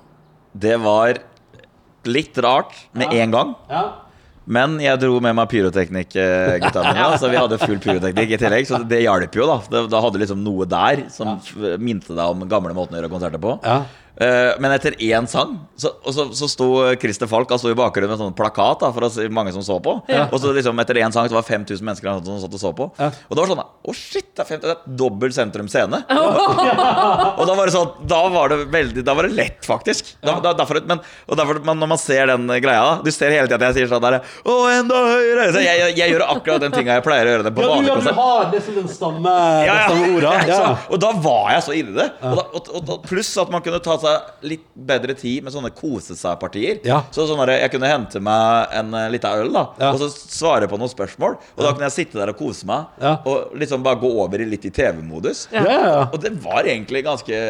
[0.55, 1.19] Det var
[2.05, 3.55] litt rart med en gang.
[3.71, 3.85] Ja.
[4.47, 7.05] Men jeg dro med meg pyroteknikk-gutta mine.
[7.21, 8.67] Så vi hadde full pyroteknikk i tillegg.
[8.69, 9.87] Så det hjalp jo, da.
[9.89, 11.39] Da- hadde du liksom noe der som
[11.81, 13.57] minte deg om gamle måten å gjøre konserter på.
[13.65, 13.83] Ja.
[14.15, 16.69] Eh, men etter én sang, så, og så, så sto
[17.03, 19.65] Christer Falk altså, i bakgrunnen med en sånn plakat da, for å se mange som
[19.67, 19.97] så på.
[20.31, 22.71] Og så liksom etter én sang så var det 5000 mennesker som satt og så
[22.79, 22.89] på.
[23.01, 23.11] Ja.
[23.29, 24.31] Og det var sånn Å, shit!
[24.35, 26.01] Det er, 50, det er dobbel sentrum scene.
[26.11, 30.15] og da var det sånn Da var det veldig Da var det lett, faktisk.
[30.25, 33.35] Da, da, derfor, men, og derfor, men når man ser den greia da Du ser
[33.35, 35.47] hele tida at jeg sier sånn der Å, enda høyere!
[35.55, 37.69] Så jeg, jeg, jeg gjør akkurat den tinga jeg pleier å gjøre det på Ja,
[37.69, 38.19] du, vanlig ja, konsert.
[38.19, 39.35] har det som den stamme,
[39.69, 40.01] Ja, ja.
[40.11, 40.35] orda.
[40.55, 40.61] Ja.
[40.93, 42.09] Og da var jeg så inni det.
[42.27, 45.73] Og og, og, og pluss at man kunne ta seg litt bedre tid med sånne
[45.77, 46.81] kose seg-partier.
[46.87, 47.03] Ja.
[47.15, 49.91] Så sånn jeg kunne hente meg en uh, lita øl, da Ja.
[49.93, 51.37] og så svare på noen spørsmål.
[51.57, 53.17] Og da kunne jeg sitte der og kose meg, Ja.
[53.27, 55.47] og liksom bare gå over i litt i TV-modus.
[55.53, 56.03] Ja, ja, ja.
[56.13, 57.41] Og det var egentlig ganske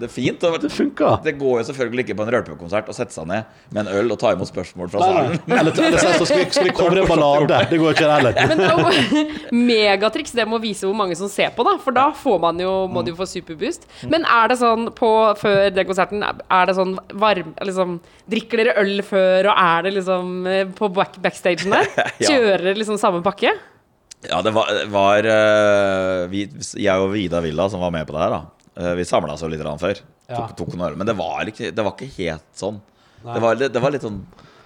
[0.00, 0.42] det fint.
[0.44, 1.20] Og Det funka.
[1.24, 4.12] det går jo selvfølgelig ikke på en rølpekonsert å sette seg ned med en øl
[4.12, 5.38] og ta imot spørsmål fra salen.
[5.48, 7.60] Eller, eller så skal vi, skal vi covre en ballade.
[7.70, 8.32] Det går ikke det heller.
[8.48, 11.76] Men er megatriks det må vise hvor mange som ser på, da.
[11.82, 13.86] For da får man jo, må du jo få superboost.
[14.10, 15.10] Men er det sånn på,
[15.40, 18.00] før den konserten, er det sånn varm liksom,
[18.30, 21.88] Drikker dere øl før, og er det liksom eh, på back, backstagen der?
[22.22, 22.28] Ja.
[22.28, 23.54] Kjører dere liksom samme pakke?
[24.24, 26.46] Ja, det var, var eh, vi,
[26.80, 28.70] Jeg og Vida Villa som var med på det her, da.
[28.80, 30.00] Eh, vi samla oss jo litt før.
[30.28, 30.40] Ja.
[30.40, 30.98] Tok, tok noen øl.
[31.00, 32.80] Men det var ikke, det var ikke helt sånn.
[33.24, 34.24] Det var, det, det var litt sånn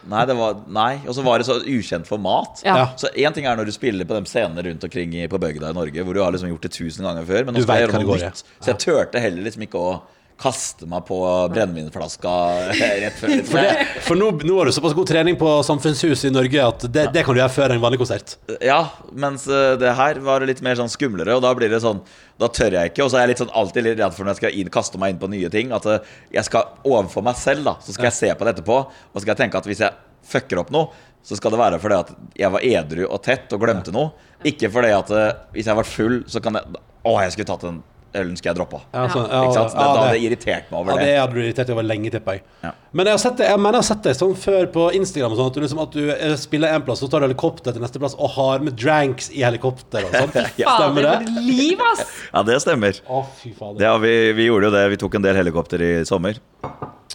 [0.08, 0.92] Nei, det var, nei.
[1.10, 2.62] Og så var det så ukjent format.
[2.64, 2.76] Ja.
[2.80, 2.84] Ja.
[2.96, 5.72] Så én ting er når du spiller på de scenene rundt omkring i, på bygda
[5.72, 7.88] i Norge, hvor du har liksom gjort det tusen ganger før, men nå skal jeg
[7.88, 8.44] gjøre noe nytt.
[8.56, 9.90] Så jeg turte heller liksom ikke å
[10.38, 11.18] kaste meg på
[11.52, 12.32] brennevinflaska
[12.78, 13.32] rett før.
[13.32, 13.48] litt.
[13.48, 16.86] For, det, for nå, nå har du såpass god trening på samfunnshus i Norge at
[16.94, 18.36] det, det kan du gjøre før en vanlig konsert.
[18.64, 18.80] Ja,
[19.10, 22.04] mens eh, det her var litt mer sånn skumlere, og da blir det sånn
[22.38, 24.36] Da tør jeg ikke, og så er jeg litt sånn alltid litt redd for når
[24.36, 27.38] jeg skal inn, kaste meg inn på nye ting, at eh, jeg skal overfor meg
[27.40, 29.66] selv, da, så skal jeg se på det etterpå, og så skal jeg tenke at
[29.66, 30.92] hvis jeg fucker opp noe,
[31.26, 34.12] så skal det være fordi at jeg var edru og tett og glemte noe.
[34.46, 37.62] Ikke fordi at eh, hvis jeg vært full, så kan jeg Å, jeg skulle tatt
[37.64, 37.82] den
[38.20, 38.80] ølen, skal jeg droppe.
[38.94, 39.74] Ja, sånn, ja, Ikke sant?
[39.74, 41.14] ja, da hadde jeg irritert meg Ja, over det det.
[41.20, 42.42] hadde du irritert deg over lenge, tipper jeg.
[42.64, 42.72] Ja.
[42.92, 45.32] Men jeg har sett det, jeg mener jeg har sett det sånn før på Instagram
[45.34, 47.72] og sånn, at du, liksom, at du eh, spiller en plass, så tar du helikopter
[47.76, 50.32] til neste plass og har med dranks i helikopter og sånn.
[50.58, 51.32] Stemmer det?
[51.48, 52.04] Liv, ass!
[52.34, 52.98] Ja, det stemmer.
[53.08, 53.78] Å, fy fader.
[53.80, 54.82] Det har vi, vi gjorde jo det.
[54.92, 56.36] Vi tok en del helikopter i sommer.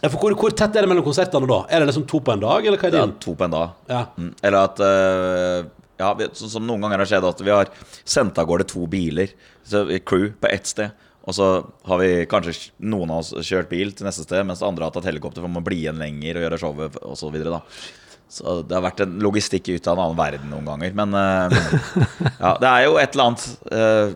[0.02, 1.60] Ja, for hvor, hvor tett er det mellom konsertene da?
[1.70, 3.76] Er det liksom to på en dag, eller hva er Ja, to på en dag.
[3.88, 4.02] Ja.
[4.18, 4.32] Mm.
[4.44, 5.70] Eller at eh,
[6.02, 7.72] Ja, sånn som noen ganger har skjedd, at vi har
[8.04, 9.34] sendt av gårde to biler.
[9.68, 10.94] Så crew på ett sted.
[11.24, 11.50] Og så
[11.88, 15.08] har vi kanskje noen av oss kjørt bil til neste sted, mens andre har tatt
[15.08, 17.30] helikopter for å bli igjen lenger og gjøre showet og så.
[18.34, 20.98] Så det har vært en logistikk ut av en annen verden noen ganger.
[20.98, 21.56] Men eh,
[22.44, 24.16] ja, det er jo et eller annet eh,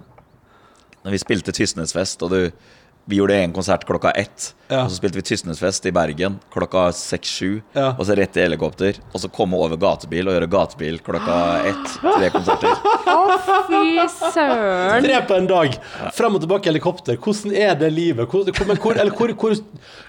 [1.05, 2.41] Når vi spilte Tysnesfest, og du
[3.07, 4.49] vi gjorde en konsert klokka ett.
[4.68, 4.82] Ja.
[4.84, 7.61] Og så spilte vi Tysnesfest i Bergen klokka seks-sju.
[7.76, 7.93] Ja.
[7.95, 8.97] Og så rett i helikopter.
[9.13, 11.38] Og så komme over gatebil og gjøre gatebil klokka
[11.70, 11.93] ett.
[12.03, 12.74] Tre konserter.
[13.13, 13.38] Å,
[13.70, 13.84] Fy
[14.34, 15.05] søren.
[15.05, 15.78] Tre på en dag.
[16.18, 17.20] Frem og tilbake i helikopter.
[17.24, 18.28] Hvordan er det livet?
[18.28, 18.43] Hvor,
[18.76, 19.55] hvor, eller hvor, hvor,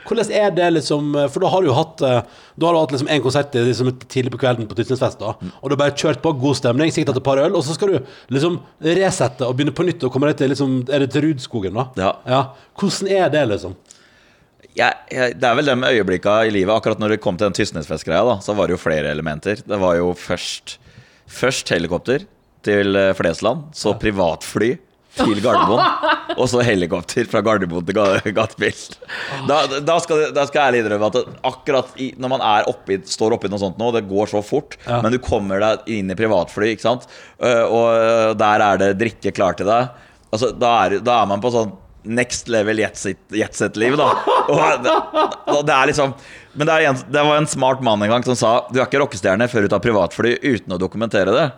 [0.08, 2.20] hvordan er det liksom For da har du jo hatt eh,
[2.58, 5.34] Da har du hatt liksom en konsert liksom tidlig på kvelden på Tysnesfest, da.
[5.60, 7.94] Og du har bare kjørt på, god stemning, sikkert et par øl, og så skal
[7.94, 11.28] du liksom resette og begynne på nytt og komme deg til liksom Er det til
[11.28, 12.10] Rudskogen, da?
[12.26, 12.42] Ja.
[12.78, 13.76] Hvordan er det, liksom?
[14.78, 17.56] Jeg, jeg, det er vel de øyeblikka i livet Akkurat når det kom til den
[17.58, 19.60] Tysnesfest-greia, så var det jo flere elementer.
[19.66, 20.78] Det var jo først
[21.28, 22.22] Først helikopter
[22.64, 24.70] til eh, Flesland, så privatfly
[25.18, 25.82] til Gardermoen,
[26.38, 28.76] og så helikopter fra Gardermoen til ga- gatebil.
[29.48, 32.68] Da, da, skal, det- da skal jeg ærlig innrømme at akkurat i, når man er
[32.70, 35.00] oppi, står oppi noe sånt nå, det går så fort, Ja.
[35.04, 37.08] men du kommer deg inn i privatfly, ikke sant,
[37.38, 39.90] Eh, og der er det drikke klar til deg,
[40.32, 41.74] altså, da, er, da er man på sånn
[42.08, 44.08] next level jetset- jetset-liv, da.
[44.48, 44.96] Og det,
[45.52, 46.14] og det er liksom
[46.56, 48.86] Men det, er en, det var en smart mann en gang som sa Du er
[48.86, 51.48] ikke rockestjerne før du tar privatfly uten å dokumentere det.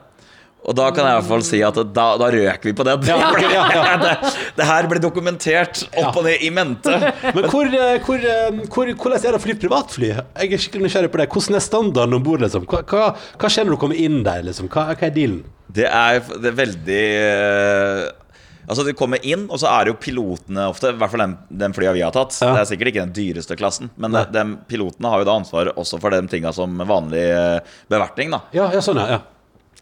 [0.61, 3.07] Og da kan jeg i hvert fall si at da, da røk vi på den.
[3.09, 3.95] Ja, ja, ja.
[4.03, 6.99] det, det her blir dokumentert opp og ned i mente.
[7.33, 10.11] Men hvor, eh, hvor, eh, hvor, hvordan er det å fly privatfly?
[10.13, 11.31] Jeg er skikkelig nysgjerrig på det.
[11.33, 12.45] Hvordan er standarden om bord?
[12.45, 12.69] Liksom?
[12.69, 13.07] Hva, hva,
[13.41, 14.45] hva skjer når du kommer inn der?
[14.51, 14.69] Liksom?
[14.75, 15.41] Hva, hva er dealen?
[15.71, 18.05] Det er, det er veldig eh,
[18.71, 20.93] Altså Du kommer inn, og så er det jo pilotene ofte.
[20.95, 21.33] I hvert fall den,
[21.65, 22.37] den flya vi har tatt.
[22.39, 22.53] Ja.
[22.55, 25.73] Det er sikkert ikke den dyreste klassen, men de, dem- pilotene har jo da ansvar
[25.75, 27.59] også for de tinga som vanlig eh,
[27.91, 28.31] bevertning.
[28.37, 29.19] da Ja, ja sånn, ja.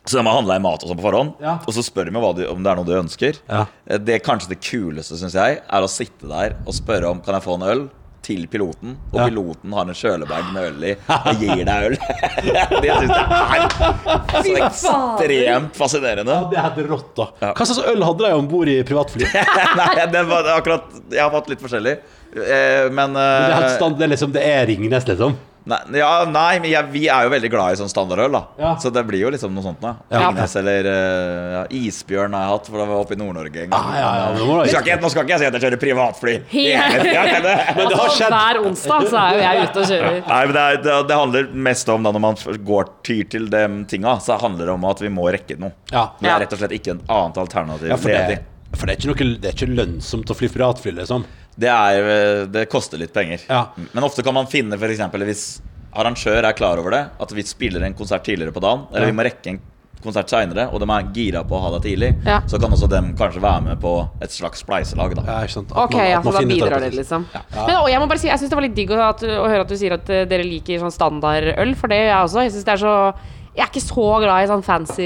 [0.08, 2.44] Så de har handla i mat og sånn på forhånd, og så spør de du,
[2.48, 3.36] om det er noe du ønsker.
[3.50, 3.66] Ja.
[3.84, 7.36] Eh, Det kanskje det kuleste, syns jeg, er å sitte der og spørre om kan
[7.36, 7.82] jeg få en øl
[8.28, 9.26] til piloten, og Ja.
[9.30, 11.96] piloten har en kjølebag med øl i og gir deg øl.
[12.84, 16.36] det syns jeg er så ekstremt fascinerende.
[16.36, 17.26] Ja, det er helt rått, da.
[17.42, 17.52] Ja.
[17.56, 19.34] Hva slags øl hadde de om bord i privatflyet?
[19.80, 21.96] Nei, det var akkurat Jeg har fått litt forskjellig.
[22.38, 25.36] Eh, Men er, helt eh, stand, det er liksom Det er Ringnes, liksom.
[25.68, 28.40] Nei, ja, nei men jeg, vi er jo veldig glad i sånn standardøl, da.
[28.56, 28.70] Ja.
[28.80, 29.82] Så det blir jo liksom noe sånt.
[29.82, 30.22] da Ja.
[30.22, 33.64] Ringnes eller uh, ja, Isbjørn har jeg hatt, for da var jeg oppe i Nord-Norge
[33.66, 33.76] en gang.
[33.76, 36.36] Ah, ja, ja, nå Skal ikke, nå skal ikke jeg si at jeg kjører privatfly.
[37.78, 37.94] Men.
[37.98, 40.18] Hver onsdag så er jo jeg ute og kjører.
[40.32, 42.38] Nei, men det, er, det, det handler mest om da når man
[42.72, 45.74] går tyr til de tinga, så handler det om at vi må rekke noe.
[45.92, 46.08] Ja.
[46.20, 48.38] Det er rett og slett ikke en annet alternativ Ja, for det, ledig.
[48.74, 51.28] for det er ikke noe Det er ikke lønnsomt å fly privatfly, liksom.
[51.58, 53.40] Det, er, eh, det koster litt penger.
[53.48, 53.64] Ja.
[53.92, 55.60] Men ofte kan man finne for eksempel hvis
[55.98, 59.10] arrangør er klar over det, at vi spiller en konsert tidligere på dagen, eller Ja.
[59.12, 59.60] vi må rekke en
[60.00, 62.40] konsert seinere, og de er gira på å ha det tidlig, Ja.
[62.46, 65.16] så kan også dem kanskje være med på et slags spleiselag.
[65.16, 65.22] Da.
[65.26, 65.72] Ja, ikke sant?
[65.72, 66.92] At Ok, man- ja, så da bidrar det.
[66.94, 67.26] liksom.
[67.66, 69.48] Men og jeg må bare si, jeg syns det var litt digg å, at, å
[69.48, 72.42] høre at du sier at eh, dere liker sånn standardøl, for det gjør jeg også.
[72.44, 73.14] Jeg synes det er så
[73.58, 75.02] jeg er ikke så glad i sånn fancy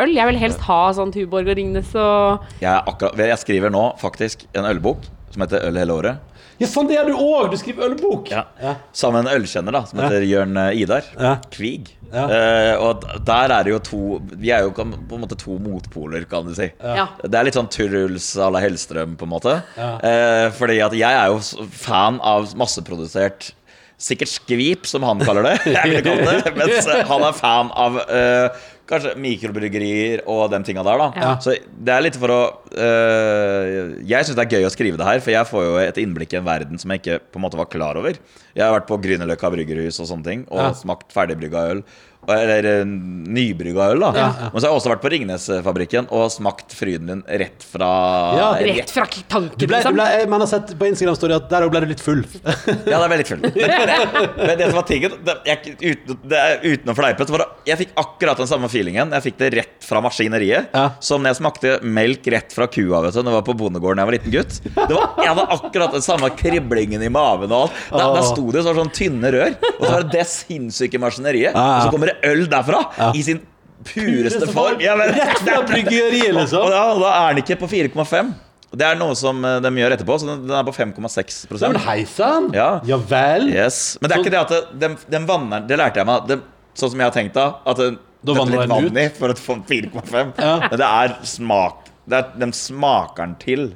[0.00, 0.14] øl.
[0.14, 4.46] Jeg vil helst ha sånn Tuborg og Ringnes og Jeg, akkurat, jeg skriver nå faktisk
[4.54, 5.02] en ølbok
[5.34, 6.30] som heter Øl hele året.
[6.60, 7.48] Ja, sånn det gjør du òg!
[7.50, 8.28] Du skriver ølbok.
[8.30, 8.74] Ja.
[8.94, 11.32] Sammen med en ølkjenner da som heter Jørn eh, Idar Ja.
[11.50, 11.90] Kvig.
[12.14, 12.28] Ja.
[12.30, 14.00] Eh, og der er det jo to
[14.38, 16.68] Vi er jo på en måte to motpoler, kan du si.
[16.78, 17.08] Ja.
[17.24, 19.56] Det er litt sånn Turuls à la Hellstrøm, på en måte.
[19.74, 19.90] Ja.
[19.98, 23.50] Eh, fordi at jeg er jo fan av masseprodusert
[24.04, 25.52] Sikkert skvip, som han kaller det.
[25.70, 30.82] Jeg ville kalt det Mens han er fan av eh, kanskje mikrobryggerier og de tinga
[30.84, 30.98] der.
[30.98, 31.36] da Ja.
[31.40, 32.40] Så det er litt for å
[32.76, 36.00] eh, Jeg syns det er gøy å skrive det her, for jeg får jo et
[36.02, 38.18] innblikk i en verden som jeg ikke på en måte var klar over.
[38.54, 40.72] Jeg har vært på Grünerløkka bryggerhus og sånne ting, og Ja.
[40.72, 41.82] smakt ferdigbrygga øl.
[42.28, 44.10] Eller eh, nybrygga øl, da.
[44.16, 44.48] Ja, ja.
[44.52, 47.88] Men så har jeg også vært på Ringnesfabrikken og smakt fryden din rett fra
[48.38, 49.96] Ja, Rett fra tanken, Du ble, liksom.
[49.98, 52.22] ble, man har sett på Instagram-story at der òg ble du litt full.
[52.90, 53.42] Ja, det ble litt full
[54.48, 57.70] Men det som var tingen det, jeg, uten, det uten å fleipe, så var det
[57.72, 59.12] Jeg fikk akkurat den samme feelingen.
[59.16, 60.70] Jeg fikk det rett fra maskineriet.
[60.74, 60.84] Ja.
[61.04, 64.00] Som når jeg smakte melk rett fra kua vet du, når jeg var på bondegården
[64.00, 64.58] da jeg var liten gutt.
[64.64, 67.80] Det var, jeg hadde akkurat den samme kriblingen i maven og alt.
[67.94, 71.52] Der, der sto det så sånn tynne rør, og så var det det sinnssyke maskineriet.
[71.54, 71.74] Ja, ja.
[71.78, 73.10] Og så kommer det øl derfra Ja.
[73.14, 73.40] i sin
[73.84, 74.80] pureste form.
[74.80, 76.70] Ja, men, Rett fra bryggeriet, og liksom.
[76.72, 78.32] da, da er den ikke på 4,5.
[78.74, 81.78] Det er noe som eh, de gjør etterpå, så den er på 5,6 Ja, men
[81.84, 82.48] hei sann!
[82.56, 82.80] Ja.
[82.88, 83.46] ja vel.
[83.52, 83.98] Yes.
[84.00, 86.26] Men det er ikke det at den, den vanner Det lærte jeg meg.
[86.30, 86.40] De,
[86.74, 87.46] sånn som jeg har tenkt da.
[87.70, 87.92] At det,
[88.24, 90.34] Da er vanner litt vann i for å få 4,5.
[90.40, 90.56] Ja.
[90.64, 93.68] Men det er smak det er, Den smaker den til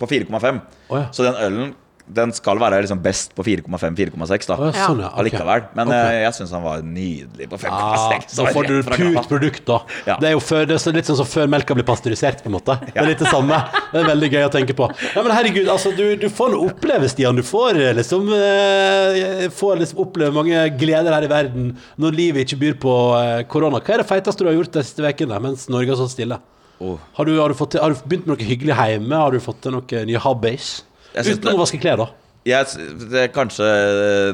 [0.00, 0.62] på 4,5.
[0.88, 1.06] Oh, ja.
[1.12, 1.74] Så den ølen
[2.14, 4.56] den skal være liksom best på 4,5-4,6 da.
[4.58, 5.10] Ja, sånn, ja.
[5.14, 5.62] Okay.
[5.78, 5.94] Men Ok.
[5.94, 7.70] eh, jeg syns han var nydelig på 5,6.
[7.70, 9.78] Ah, Så får du purt produkt, da.
[10.08, 10.16] Ja.
[10.20, 12.76] Det er før, det er litt sånn som før melka blir pasteurisert, på en måte.
[12.90, 13.60] Det er litt det samme.
[13.92, 14.90] Det er veldig gøy å tenke på.
[15.14, 17.38] Ja, men herregud, altså, du, du får nå oppleve, Stian.
[17.38, 22.46] Du får eh, liksom, eh, får liksom oppleve mange gleder her i verden når livet
[22.46, 23.80] ikke byr på eh, korona.
[23.80, 26.40] Hva er det feiteste du har gjort de siste ukene mens Norge har stått stille?
[26.80, 26.96] Oh.
[27.18, 29.16] Har du, har, du fått til, har du begynt med noe hyggelig hjemme?
[29.20, 30.78] Har du fått til noen nye hobbies?
[31.14, 32.08] Det- å vaske klær, da.
[32.46, 32.66] jeg,
[33.10, 33.70] det er kanskje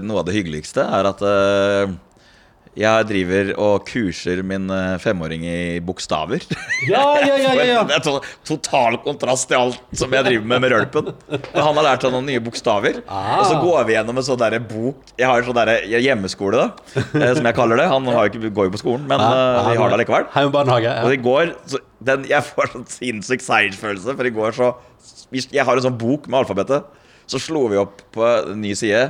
[0.04, 1.94] noe av det hyggeligste er at eh,
[2.76, 6.42] jeg driver og kurser min eh, femåring i bokstaver.
[6.90, 7.78] Ja, ja, ja, ja.
[7.88, 11.08] Det er total kontrast til alt som jeg driver med med rølpen.
[11.30, 12.98] Men han har lært seg noen nye bokstaver.
[13.08, 13.38] Ah.
[13.40, 16.66] Og så går vi gjennom en sånn derre bok Jeg har en sånn derre hjemmeskole,
[16.66, 17.88] da, eh, som jeg kaller det.
[17.94, 20.28] Han har ikke, går jo på skolen, men eh, vi har det likevel.
[21.08, 24.74] Og i går så, den, Jeg får sånn sinnssyk seiersfølelse, for i går så
[25.32, 26.86] Jeg har en sånn bok med alfabetet.
[27.26, 29.08] Så slo vi opp på en ny side,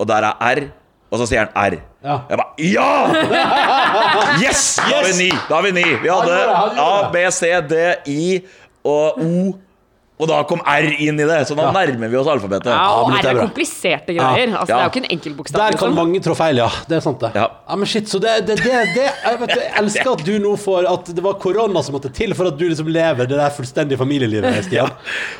[0.00, 0.62] og der er R.
[1.08, 1.78] Og så sier han R.
[2.04, 2.18] Ja.
[2.28, 2.88] Jeg bare Ja!
[4.42, 4.76] Yes!
[4.76, 5.30] Da har vi ni.
[5.48, 5.86] Da har vi ni.
[6.02, 6.36] Vi hadde
[6.84, 7.08] A.
[7.12, 7.78] B, C, D,
[8.12, 8.44] I
[8.84, 9.54] og O.
[10.18, 11.72] Og da kom R inn i det, så nå Ja.
[11.72, 12.66] nærmer vi oss alfabetet.
[12.66, 13.44] Ja, og R er er bra.
[13.46, 14.48] kompliserte greier?
[14.50, 15.58] Altså, Det er jo ikke en enkeltbokstav.
[15.58, 15.94] Der kan liksom.
[15.94, 16.68] mange trå feil, ja.
[16.88, 17.30] Det er sant, det.
[17.38, 17.46] Ja.
[17.76, 20.88] men shit, så det, det, det, det jeg, vet, jeg elsker at du nå får
[20.90, 23.98] At det var korona som måtte til for at du liksom lever det der fullstendige
[23.98, 24.90] familielivet, Stian.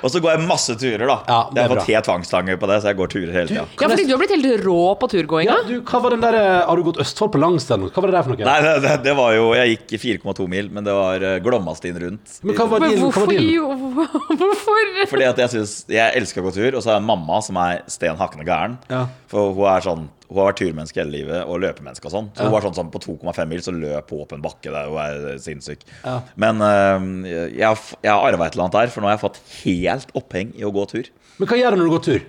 [0.03, 1.19] Og så går jeg masse turer, da.
[1.27, 3.49] Ja, det er jeg har fått helt tvangstange på det, så jeg går turer hele
[3.49, 3.67] tida.
[3.81, 5.59] Ja, fordi du har blitt helt rå på turgåinga.
[5.59, 7.89] Ja, du, hva var den der eh, Har du gått Østfold på langs den?
[7.91, 8.47] Hva var det der for noe?
[8.47, 11.99] Nei, det, det, det var jo Jeg gikk 4,2 mil, men det var eh, Glommastien
[11.99, 12.39] rundt.
[12.47, 13.03] Men hva var Men din?
[13.11, 13.51] Hva var din?
[13.51, 13.67] Jo,
[14.69, 15.09] hvorfor?
[15.13, 17.83] Fordi at jeg synes Jeg elsker å gå tur, og så er mamma som er
[17.91, 18.77] sten hakkende gæren.
[18.91, 19.07] Ja.
[19.31, 22.27] For hun er sånn Hun har vært turmenneske hele livet og løpemenneske og sånn.
[22.37, 22.49] Så Ja.
[22.51, 24.89] hun var sånn sånn på 2,5 mil så løp hun opp en bakke der.
[24.93, 25.87] Hun er sinnssyk.
[26.05, 26.19] Ja.
[26.37, 27.01] Men uh,
[27.49, 30.13] jeg, har jeg har arva et eller annet der, for nå har jeg fått helt
[30.21, 31.09] oppheng i å gå tur.
[31.39, 32.27] Men hva gjør du når du går tur?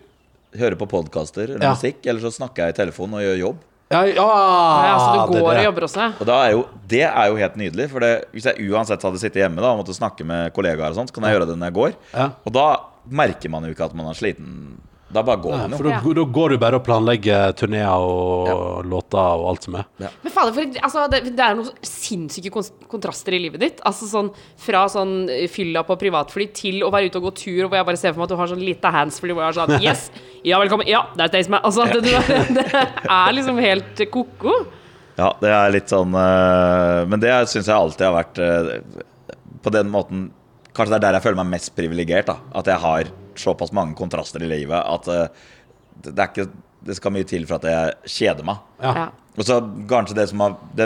[0.59, 1.73] Høre på podkaster eller Ja.
[1.75, 3.57] musikk, eller så snakker jeg i telefon og gjør jobb.
[3.89, 4.25] Ja, ja,
[4.85, 5.41] Ja, så du det det.
[5.41, 6.03] går og jobber også?
[6.21, 7.87] Og da er jo, det er jo helt nydelig.
[7.89, 10.99] For det, hvis jeg uansett hadde sittet hjemme da og måtte snakke med kollegaer, og
[10.99, 11.95] sånt, så kan jeg gjøre det når jeg går.
[12.13, 12.27] Ja.
[12.45, 12.67] Og da
[13.09, 14.77] merker man jo ikke at man er sliten.
[15.09, 19.17] Da bare går man for da, da går du bare og planlegger turneer og låter
[19.17, 19.87] og alt som er.
[19.97, 22.51] Men fader, for altså, det, det er noen sinnssyke
[22.91, 23.81] kontraster i livet ditt.
[23.89, 24.29] Altså sånn
[24.61, 27.87] Fra sånn eh, fylla på privatfly til å være ute og gå tur, hvor jeg
[27.89, 30.09] bare ser for meg at du har sånn lite handsfree hvor jeg er sånn Yes!
[30.45, 30.85] Ja, velkommen.
[30.89, 31.65] Ja, det er Staysman.
[31.65, 34.59] Altså, det, det, det er liksom helt ko-ko.
[35.19, 38.69] Ja, det er litt sånn øh, Men det syns jeg alltid har vært øh,
[39.65, 40.29] På den måten
[40.69, 42.29] Kanskje det er der jeg føler meg mest privilegert.
[42.29, 43.09] At jeg har
[43.39, 45.47] såpass mange kontraster i livet at uh,
[45.99, 48.59] det, det er ikke Det skal mye til for at jeg kjeder meg.
[48.79, 48.91] Ja.
[48.95, 49.07] Ja.
[49.35, 49.57] Og så
[49.89, 50.85] kanskje det som har det,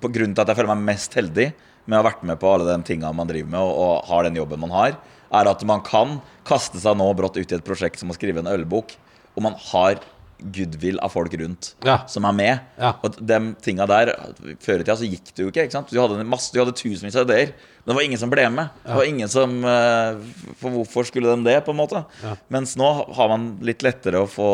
[0.00, 1.50] På grunnen til at jeg føler meg mest heldig
[1.84, 4.24] med å ha vært med på alle de tinga man driver med, og, og har
[4.24, 4.96] den jobben man har,
[5.30, 8.42] er at man kan kaste seg nå brått ut i et prosjekt som å skrive
[8.42, 8.94] en ølbok,
[9.34, 10.00] og man har
[10.42, 11.98] goodwill av folk rundt Ja.
[12.08, 12.60] som er med.
[12.78, 12.94] Ja.
[13.04, 14.12] Og de tinga der
[14.60, 15.64] Før i tida så gikk det jo ikke.
[15.66, 15.90] ikke sant?
[15.90, 17.52] Du hadde, masse, du hadde tusenvis av ideer,
[17.84, 18.70] men det var ingen som ble med.
[18.84, 20.20] Det var ingen som eh,
[20.60, 22.04] For hvorfor skulle de det, på en måte?
[22.48, 24.50] Mens nå har man litt lettere å få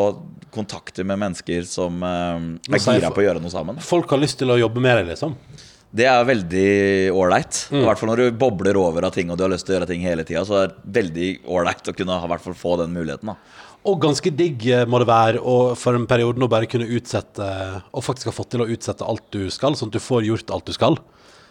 [0.51, 3.79] kontakter med mennesker som eh, er gira på å gjøre noe sammen.
[3.83, 5.35] Folk har lyst til å jobbe med deg, liksom.
[5.97, 7.61] Det er veldig ålreit.
[7.71, 7.79] Mm.
[7.79, 9.79] I hvert fall når du bobler over av ting og du har lyst til å
[9.79, 12.75] gjøre ting hele tida, så er det veldig ålreit å kunne ha, hvert fall få
[12.83, 13.31] den muligheten.
[13.31, 13.37] da
[13.87, 17.45] Og ganske digg eh, må det være å for en periode nå bare kunne utsette
[17.93, 20.51] Og faktisk ha fått til å utsette alt du skal, sånn at du får gjort
[20.55, 20.99] alt du skal.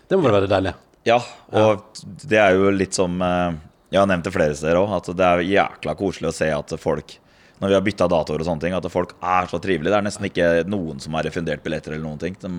[0.07, 0.75] Det må være veldig deilig.
[1.07, 1.21] Ja,
[1.55, 3.55] og det er jo litt som eh,
[3.93, 6.77] Jeg har nevnt det flere steder òg, at det er jækla koselig å se at
[6.83, 7.21] folk
[7.57, 9.89] når vi har bytta datoer og sånne ting, at folk er så trivelige.
[9.89, 12.35] Det er nesten ikke noen som har refundert billetter eller noen ting.
[12.43, 12.51] De,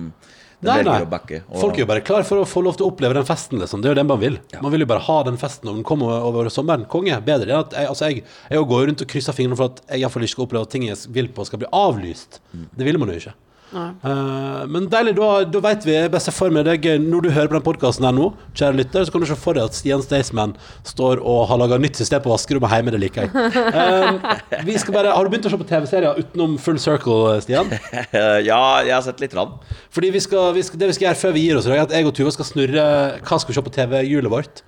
[0.62, 1.00] Nei, nei.
[1.04, 1.42] å backe.
[1.48, 3.60] og- Folk er jo bare klar for å få lov til å oppleve den festen,
[3.60, 3.80] liksom.
[3.80, 4.38] Det er jo det man vil.
[4.60, 6.86] Man vil jo bare ha den festen når den kommer over sommeren.
[6.88, 7.14] Konge.
[7.24, 10.00] Bedre enn at jeg, altså jeg, jeg går rundt og krysser fingrene for at jeg
[10.02, 12.40] iallfall ikke skal oppleve at ting jeg vil på, skal bli avlyst.
[12.76, 13.34] Det vil man jo ikke.
[13.68, 17.50] Eh, men deilig, da, da vet vi jeg ser for meg deg Når du hører
[17.50, 20.04] på den podkasten her nå, kjære lytter, så kan du se for deg at Stian
[20.04, 20.54] Staysman
[20.88, 22.94] står og har laga nytt system på vaskerommet hjemme.
[22.94, 23.32] Det liker jeg.
[23.34, 27.68] Uh, vi skal bare, har du begynt å se på TV-serier utenom Full Circle, Stian?
[28.48, 29.36] ja, jeg har sett litt.
[29.36, 29.58] Rann.
[29.92, 31.82] Fordi vi skal, vi skal, Det vi skal gjøre før vi gir oss, i dag,
[31.82, 32.84] er at jeg og Tuva skal snurre
[33.20, 34.62] Hva skal vi se på TV-hjulet vårt?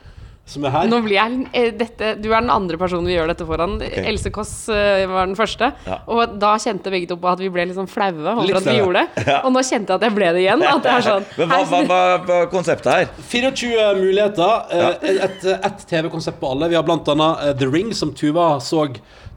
[0.50, 0.88] Som er her.
[0.90, 3.76] Nå blir jeg eh, dette, Du er den andre personen vi gjør dette foran.
[3.80, 5.70] Else Kåss eh, var den første.
[5.86, 6.00] Ja.
[6.10, 8.76] Og da kjente begge to på at vi ble litt sånn flaue over at vi
[8.80, 9.24] gjorde det.
[9.44, 10.66] Og nå kjente jeg at jeg ble det igjen.
[10.66, 11.54] At det er sånn Men
[11.90, 12.02] hva,
[12.40, 13.08] er konseptet her?
[13.30, 14.76] 24 muligheter.
[14.80, 14.92] Ja.
[15.00, 16.70] Et, et TV-konsept på alle.
[16.72, 18.88] Vi har eh, The Ring, som Tuva så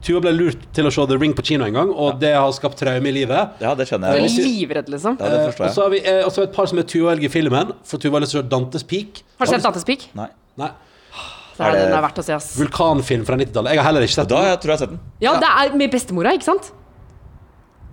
[0.04, 2.50] Tuva ble lurt til å se The Ring på kino en gang, og det har
[2.52, 3.56] skapt traume i livet.
[3.64, 5.16] Ja, det skjønner Jeg er livredd, liksom.
[5.16, 5.70] Ja, det forstår jeg.
[5.70, 8.26] og så har vi eh, et par som er Tuva velger filmen, for Tuva har
[8.26, 9.22] lyst til å se Dantes Peak.
[9.40, 10.10] Har du sett Dantes Peak?
[10.18, 10.28] Nei.
[10.60, 10.68] Nei,
[11.54, 12.56] Det er, Er det- den er verdt å se, ass.
[12.58, 13.70] vulkanfilm fra 90-tallet.
[13.70, 15.00] Jeg har heller ikke sett Da jeg tror jeg har sett den.
[15.20, 16.72] Ja, det er med bestemora, ikke sant?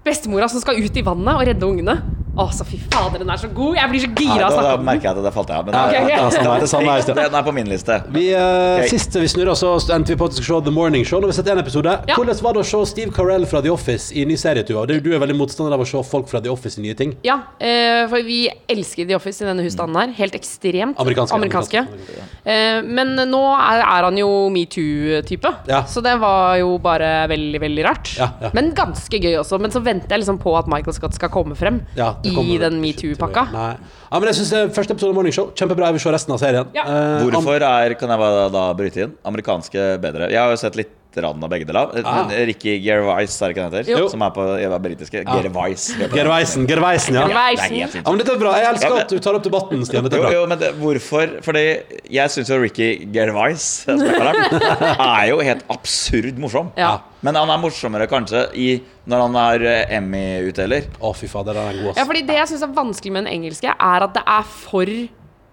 [0.03, 2.01] Bestemora som skal ut i vannet og redde ungene.
[2.31, 3.75] Å, så fy fader, den er så god!
[3.75, 4.85] Jeg blir så gira av å snakke om den.
[4.87, 5.65] merker jeg at det falt av.
[5.67, 6.11] Men ok, ok.
[6.13, 7.97] ja, samme, det samme her, den er på min liste.
[8.15, 8.87] Vi, eh, Ok.
[8.93, 11.19] Sist vi snurra, så endte vi på at vi skulle se The Morning Show.
[11.25, 12.15] Vi har sett en episode Ja.
[12.15, 14.85] Hvordan var det å se Steve Carell fra The Office i ny serie, Tuva?
[14.87, 17.11] Du, du er veldig motstander av å se folk fra The Office i nye ting.
[17.27, 20.15] Ja, eh, for vi elsker The Office i denne husstanden her.
[20.21, 20.95] Helt ekstremt.
[21.03, 21.83] Amerikanske, amerikanske.
[21.83, 22.29] amerikanske.
[22.47, 25.83] Eh, men nå er, er han jo metoo-type, Ja.
[25.83, 28.15] så det var jo bare veldig, veldig rart.
[28.17, 28.49] Ja, ja.
[28.55, 29.59] Men ganske gøy også.
[29.61, 32.57] Men så venter jeg liksom på at Michael Scott skal komme frem Ja, det i
[32.61, 33.43] den metoo-pakka.
[33.51, 35.89] Ja, men jeg synes Første episode av Morning Show Kjempebra.
[35.91, 36.71] Jeg vil se resten av serien.
[36.77, 36.83] Ja.
[36.87, 39.13] Eh, Hvorfor er Kan jeg bare da bryte inn?
[39.27, 40.29] Amerikanske bedre.
[40.31, 41.91] Jeg har jo sett litt rann av begge deler.
[42.07, 42.29] Ah.
[42.47, 43.91] Ricky Gervais, er det ikke den heter?
[43.91, 44.07] Jo.
[44.09, 45.23] Som er på jeg britiske.
[45.25, 45.41] Ah.
[45.41, 45.87] Gervais.
[45.97, 46.17] heter det.
[46.21, 47.25] Gerveisen, Gerveisen, ja.
[47.27, 47.59] Det Gervais.
[47.59, 48.05] er helt fint.
[48.05, 48.11] ja.
[48.11, 48.53] Men dette er bra.
[48.57, 50.03] Jeg elsker Ja, men- at du tar opp debatten, Stian.
[50.07, 50.31] Dette er bra.
[50.33, 51.35] jo, men det, hvorfor?
[51.43, 51.65] Fordi
[52.09, 56.71] jeg syns jo Ricky Gervais er jo helt absurd morsom.
[56.77, 56.99] Ja.
[57.21, 58.69] Men han er morsommere kanskje i,
[59.05, 60.87] når han er eh, Emmy-utdeler.
[61.01, 63.33] Å, fy fader, den er god, Ja, fordi det jeg syns er vanskelig med den
[63.35, 65.09] engelske, er at det er for Det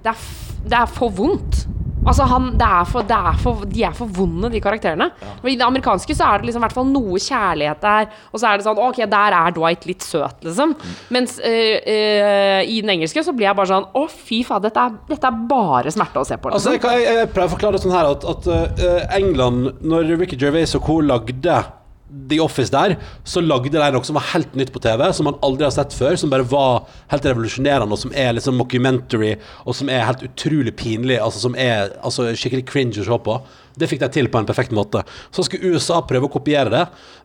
[0.07, 1.67] er, f det er for vondt.
[2.09, 5.11] Altså han, det er for, det er for, De er for vonde, de karakterene.
[5.43, 8.09] Og I det amerikanske så er det liksom i hvert fall noe kjærlighet der.
[8.33, 10.73] Og så er det sånn Ok, der er Dwight litt søt, liksom.
[11.15, 14.81] Mens øh, øh, i den engelske så blir jeg bare sånn Å, fy faen, dette,
[14.89, 16.51] er- dette er bare smerte å se på.
[16.55, 16.91] Altså, jeg, Liksom.
[16.91, 20.37] kan- jeg, jeg prøver å forklare det sånn her at, at uh, England, når Ricky
[20.41, 21.01] Gervais og co.
[21.05, 21.59] lagde
[22.09, 22.97] The Office der,
[23.29, 25.93] så lagde de noe som var helt nytt på TV, som man aldri har sett
[25.93, 29.35] før, som bare var helt revolusjonerende, og som er liksom mockumentary,
[29.69, 33.37] og som er helt utrolig pinlig, altså som er altså, skikkelig cringe å se på.
[33.79, 35.05] Det fikk de til på en perfekt måte.
[35.31, 36.81] Så skulle USA prøve å kopiere det,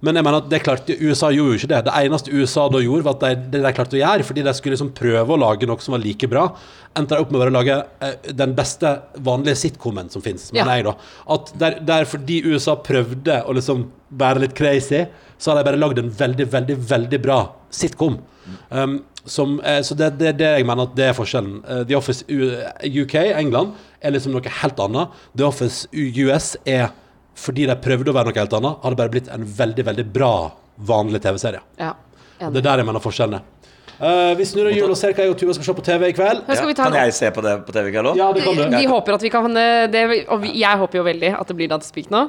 [0.05, 1.79] men jeg mener at det klarte USA gjorde jo ikke det.
[1.87, 4.53] Det eneste USA da gjorde, var at de, det de klarte å gjøre, fordi de
[4.59, 6.45] skulle liksom prøve å lage noe som var like bra,
[6.93, 8.91] endte de opp med å bare lage eh, den beste
[9.25, 10.67] vanlige sitcomen som fins, Ja.
[10.69, 10.93] jeg da.
[11.33, 13.87] At der, der fordi USA prøvde å liksom
[14.19, 15.05] være litt crazy,
[15.37, 17.39] så har de bare lagd en veldig, veldig, veldig bra
[17.73, 18.19] sitcom.
[18.69, 21.61] Um, som, eh, så det er det, det jeg mener at det er forskjellen.
[21.63, 22.49] Eh, The Office U
[23.03, 25.15] UK, England, er liksom noe helt annet.
[25.35, 26.89] The Office U- US er
[27.39, 30.05] fordi de prøvde å være noe helt annet, har det bare blitt en veldig, veldig
[30.13, 30.33] bra
[30.77, 31.63] vanlig TV-serie.
[31.79, 31.93] Ja.
[32.43, 33.49] Det er der jeg mener forskjellen er.
[34.03, 36.15] Eh, vi snurrer hjul og ser hva jeg og Tuva skal se på TV i
[36.17, 36.43] kveld.
[36.43, 36.55] Ja.
[36.59, 38.17] skal vi ta Kan jeg se på det på TV i kveld òg?
[38.19, 38.63] Ja, det kan du.
[38.75, 41.79] De håper at vi kan det, Og vi, jeg håper jo veldig at det blir
[41.83, 42.27] Speak nå.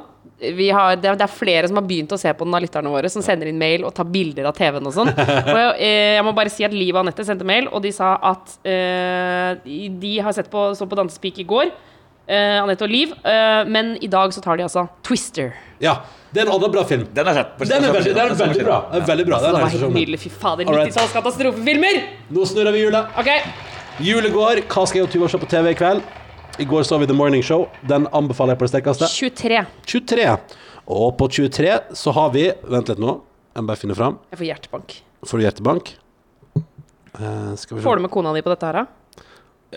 [0.57, 2.61] Vi har, det, er- det er flere som har begynt å se på den av
[2.63, 5.09] lytterne våre, som sender inn mail og tar bilder av TV-en og sånn.
[5.55, 7.91] Og jeg, eh, jeg må bare si at Liv og Anette sendte mail, og de
[7.95, 11.73] sa at eh, de- har sett på, så på Dansespeak i går.
[12.25, 13.11] Uh, Anette og Liv.
[13.21, 15.51] Uh, men i dag så tar de altså Twister.
[15.77, 15.99] Ja,
[16.33, 17.03] det er en annen bra film.
[17.13, 17.51] Den er, sett.
[17.69, 18.79] Den er veldig, den er veldig bra.
[18.89, 19.39] Den er veldig bra.
[19.43, 20.19] Den er helt nydelig.
[20.23, 21.99] Fy fader, 90-talls katastrofefilmer!
[22.33, 23.13] Nå snurrer vi hjulet.
[23.21, 23.29] Ok,
[24.03, 24.63] Julet går.
[24.67, 26.01] Hva skal jeg og Tuva se på TV i kveld?
[26.57, 27.67] I går så vi The Morning Show.
[27.87, 29.09] Den anbefaler jeg på det sterkeste.
[29.11, 29.63] 23.
[29.91, 30.27] 23.
[30.95, 33.17] Og på 23 så har vi Vent litt nå.
[33.55, 34.19] Jeg må bare finne fram.
[34.31, 34.95] Jeg får hjertebank.
[35.25, 35.91] Får du hjertebank?
[36.55, 37.83] Eh, skal vi se.
[37.85, 38.85] Får du med kona di på dette her, da?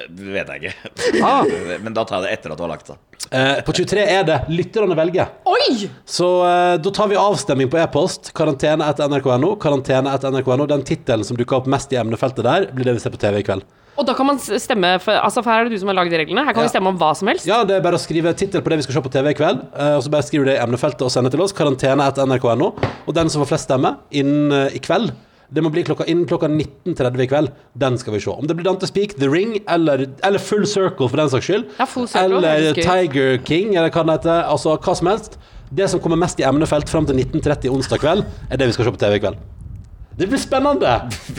[0.06, 0.92] Det vet jeg ikke.
[1.26, 1.42] Ah,
[1.84, 3.00] Men da tar jeg det etter at du har lagt deg.
[3.34, 5.32] eh, på 23 er det lytterne velger.
[5.50, 5.88] Oi!
[6.06, 8.30] Så eh, da tar vi avstemning på e-post.
[8.38, 9.56] Karantene etter nrk.no.
[9.62, 10.68] Karantene etter nrk.no.
[10.70, 13.42] Den tittelen som dukker opp mest i emnefeltet der, blir det vi ser på TV
[13.42, 13.66] i kveld.
[13.98, 16.12] Og da kan man stemme for, Altså, for her er det du som har lagd
[16.14, 16.44] reglene.
[16.46, 16.68] Her kan Ja.
[16.68, 17.46] vi stemme om hva som helst.
[17.46, 19.34] Ja, det er bare å skrive tittel på det vi skal se på TV i
[19.34, 19.60] kveld.
[19.74, 21.52] eh, og så bare skriver du det i emnefeltet og sender til oss.
[21.52, 22.74] Karantene etter nrk.no.
[23.08, 25.10] Og den som får flest stemmer innen eh, i kveld,
[25.50, 27.50] det må bli klokka, innen klokka 19.30 i kveld.
[27.76, 28.30] Den skal vi se.
[28.30, 31.64] Om det blir Dante Speak, The Ring eller, eller Full Circle for den saks skyld.
[31.80, 32.74] Ja, Circle, eller.
[32.74, 34.44] Tiger King, eller hva det heter.
[34.46, 35.38] Altså hva som helst.
[35.74, 38.84] Det som kommer mest i emnefelt fram til 19.30 onsdag kveld, er det vi skal
[38.84, 39.36] se på TV i kveld.
[40.18, 40.94] Det blir spennende!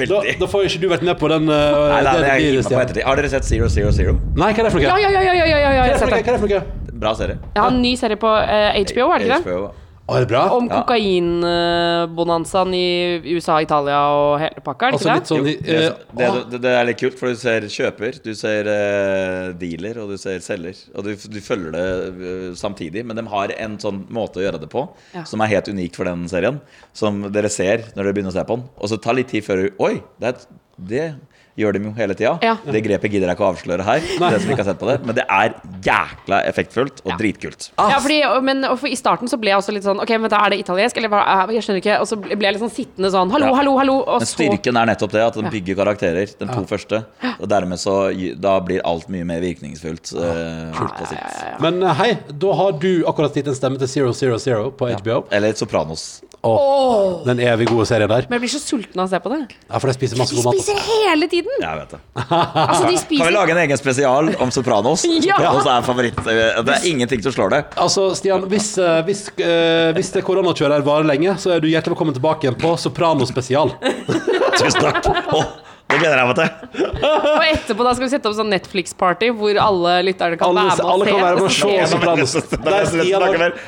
[0.07, 1.49] Da, da får jo ikke du vært med på den.
[1.51, 2.45] uh, Nei, nei, det jeg
[2.85, 3.03] ettertid.
[3.03, 4.13] Har dere sett Zero Zero Zero?
[4.39, 4.87] Nei, hva er det for noe?
[4.87, 5.97] Ja, ja, ja, ja, ja, ja, ja, ja,
[6.47, 6.95] noe?
[6.99, 7.35] Bra serie.
[7.55, 9.43] Jeg har en ny serie på eh, HBO, er det ikke det?
[9.49, 9.67] HBO.
[9.67, 10.41] Å, det bra?
[10.55, 10.79] Om Ja.
[10.81, 15.27] kokainbonanzaen i USA, Italia og hele pakka, er det Altså ikke det?
[15.29, 18.31] sånn Jo, det, eh, det, det, det er litt kult, for du ser kjøper, du
[18.37, 20.75] ser uh, dealer, og du ser selger.
[20.95, 21.85] Og du, du følger det
[22.19, 25.23] uh, samtidig, men de har en sånn måte å gjøre det på Ja.
[25.29, 26.59] som er helt unikt for den serien.
[26.93, 28.65] Som dere ser når dere begynner å se på den.
[28.79, 30.35] Og så tar litt tid før du Oi, det, er,
[30.89, 31.05] det
[31.59, 32.37] gjør dem jo hele tida.
[32.45, 32.55] Ja.
[32.65, 34.97] Det grepet gidder jeg ikke å avsløre her, det som ikke har sett på det.
[35.05, 35.53] Men det er
[35.85, 37.69] jækla effektfullt og dritkult.
[37.77, 40.09] ah, Ja, fordi, men og for I starten så ble jeg også litt sånn Ok,
[40.19, 40.97] men da er det italiensk?
[40.97, 41.21] Eller hva?
[41.27, 41.99] er- Jeg skjønner ikke.
[41.99, 43.55] Og så ble jeg litt sånn sittende sånn Hallo, Ja.
[43.59, 43.95] hallo, hallo.
[44.07, 47.03] Og Men så styrken er nettopp det, at den bygger karakterer, de to første.
[47.39, 47.97] Og dermed så
[48.39, 51.59] Da blir alt mye mer virkningsfullt Uh.
[51.59, 54.89] Men eh, hei, da har du akkurat gitt en stemme til Zero Zero Zero på
[54.91, 55.25] HBO.
[55.31, 56.21] Eller Sopranos.
[56.47, 58.27] Og den evig gode serien der.
[58.29, 59.39] Men jeg blir så sulten av å se på det.
[59.67, 60.55] Ja, for de spiser masse De god mat.
[60.55, 61.51] De spiser hele tiden!
[61.59, 61.99] Jeg vet det.
[62.15, 65.03] Altså, de Kan vi spiser lage en egen spesial om Sopranos?
[65.29, 65.35] Ja.
[65.35, 66.19] Sopranos er favoritt.
[66.23, 67.61] Det er ingenting som slår det.
[67.83, 71.97] Altså, Stian, hvis, eh, hvis, eh, hvis det koronakjøret varer lenge, så er du hjertelig
[71.97, 73.73] velkommen tilbake igjen på Soprano spesial.
[74.59, 75.09] Tusen takk.
[75.35, 75.49] Åh,
[75.89, 76.49] det gleder jeg meg til.
[77.09, 80.77] Og etterpå da skal vi sette opp sånn Netflix-party hvor alle lytterne kan Alle- være
[80.77, 81.11] med og alle se.
[81.11, 81.73] kan være med og se.
[81.89, 82.33] Sopranos.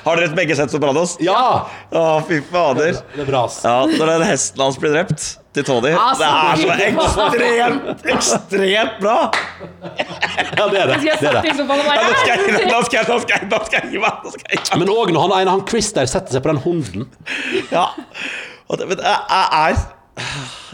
[0.06, 1.16] Har- dere begge sett Sopranos?
[1.24, 1.66] Ja!
[1.92, 2.94] Å, fy fader.
[3.16, 3.46] Det er bra.
[3.64, 9.00] Ja, Når den hesten hans blir drept til Tony Altså, Det er så ekstremt, ekstremt
[9.02, 9.18] bra!
[9.82, 11.00] Ja, det er det.
[11.02, 11.56] Det, er det.
[11.58, 11.66] Nå
[12.22, 14.30] skal jeg, nå skal jeg, nå skal jeg, nå skal jeg gi meg!
[14.54, 14.80] Jeg.
[14.80, 17.10] Men òg når han ene, han Chris der, setter seg på den hunden.
[17.74, 17.90] Ja.
[18.70, 19.82] Og det, men det er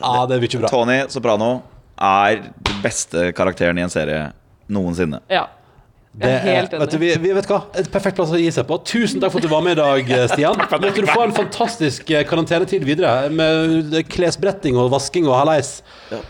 [0.02, 0.72] Ja, det blir ikke bra.
[0.72, 1.52] Tony Soprano
[1.98, 4.32] er den beste karakteren i en serie
[4.70, 5.22] noensinne.
[5.32, 5.48] Ja.
[6.18, 8.66] Det er helt vet du, vi, vi vet hva, Et perfekt plass å gi seg
[8.66, 8.80] på.
[8.90, 10.58] Tusen takk for at du var med i dag, eh, Stian.
[10.72, 15.76] Måtte du få en fantastisk eh, karantenetid videre med klesbretting og vasking og hallais.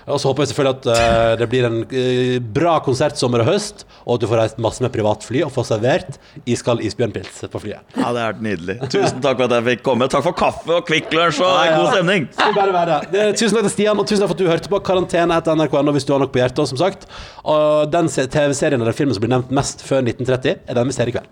[0.09, 3.51] Og så håper jeg selvfølgelig at eh, det blir en eh, bra konsert sommer og
[3.53, 6.19] høst, og at du får reist masse med privatfly og få servert
[6.49, 7.95] iskald isbjørnpils på flyet.
[7.95, 8.77] Ja, det er nydelig.
[8.91, 10.11] Tusen takk for at jeg fikk komme.
[10.11, 11.79] Takk for kaffe og Kvikk Lunsj og Ja, ja.
[11.79, 12.27] god stemning.
[12.59, 12.99] Bare være.
[13.15, 15.55] Det, tusen takk til Stian, og tusen takk for at du hørte på Karantene etter
[15.55, 17.07] NRK.no hvis du har noe på hjertet, som sagt.
[17.47, 21.11] Og den TV-serien eller filmen som blir nevnt mest før 1930, er den vi ser
[21.11, 21.29] i kveld.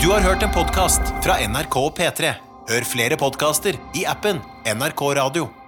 [0.00, 2.34] Du har hørt en podkast fra NRK og P3.
[2.70, 5.59] Hør flere podkaster i appen NRK Radio.